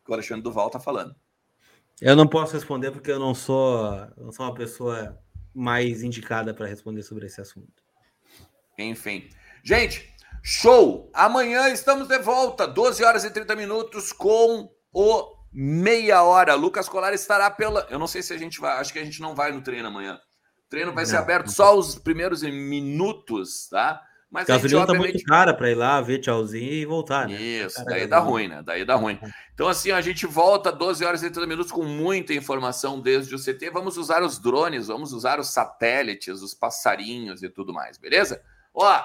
[0.04, 1.14] Que o Alexandre Duval está falando.
[2.02, 5.22] Eu não posso responder porque eu não sou, não sou uma pessoa
[5.54, 7.84] mais indicada para responder sobre esse assunto.
[8.78, 9.30] Enfim.
[9.62, 10.10] Gente,
[10.42, 11.12] show!
[11.14, 16.56] Amanhã estamos de volta, 12 horas e 30 minutos, com o meia hora.
[16.56, 17.86] Lucas Colar estará pela.
[17.90, 18.80] Eu não sei se a gente vai.
[18.80, 20.20] Acho que a gente não vai no treino amanhã
[20.74, 24.02] treino vai não, ser aberto só os primeiros minutos, tá?
[24.32, 27.36] Mas a gasolina tá muito cara para ir lá, ver tchauzinho e voltar, né?
[27.36, 28.64] Isso, daí dá ruim, né?
[28.66, 29.20] Daí dá ruim.
[29.54, 33.38] Então, assim, a gente volta 12 horas e 30 minutos com muita informação desde o
[33.38, 33.70] CT.
[33.70, 38.42] Vamos usar os drones, vamos usar os satélites, os passarinhos e tudo mais, beleza?
[38.74, 39.04] Ó,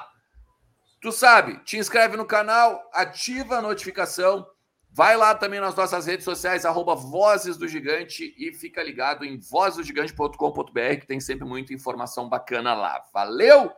[1.03, 4.47] tu sabe, te inscreve no canal, ativa a notificação
[4.91, 9.39] Vai lá também nas nossas redes sociais, arroba Vozes do Gigante e fica ligado em
[9.39, 13.05] vozesdogigante.com.br que tem sempre muita informação bacana lá.
[13.13, 13.73] Valeu!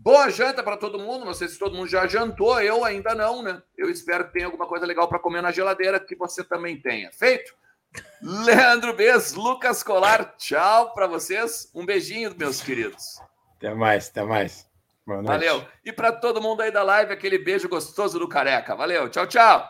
[0.00, 1.24] Boa janta para todo mundo.
[1.24, 3.60] Não sei se todo mundo já jantou, eu ainda não, né?
[3.76, 7.10] Eu espero que tenha alguma coisa legal para comer na geladeira, que você também tenha.
[7.12, 7.52] Feito?
[8.22, 11.68] Leandro Bez, Lucas Colar, tchau para vocês.
[11.74, 13.20] Um beijinho, meus queridos.
[13.56, 14.68] Até mais, até mais.
[15.04, 15.66] Valeu.
[15.84, 18.76] E para todo mundo aí da live, aquele beijo gostoso do careca.
[18.76, 19.68] Valeu, tchau, tchau.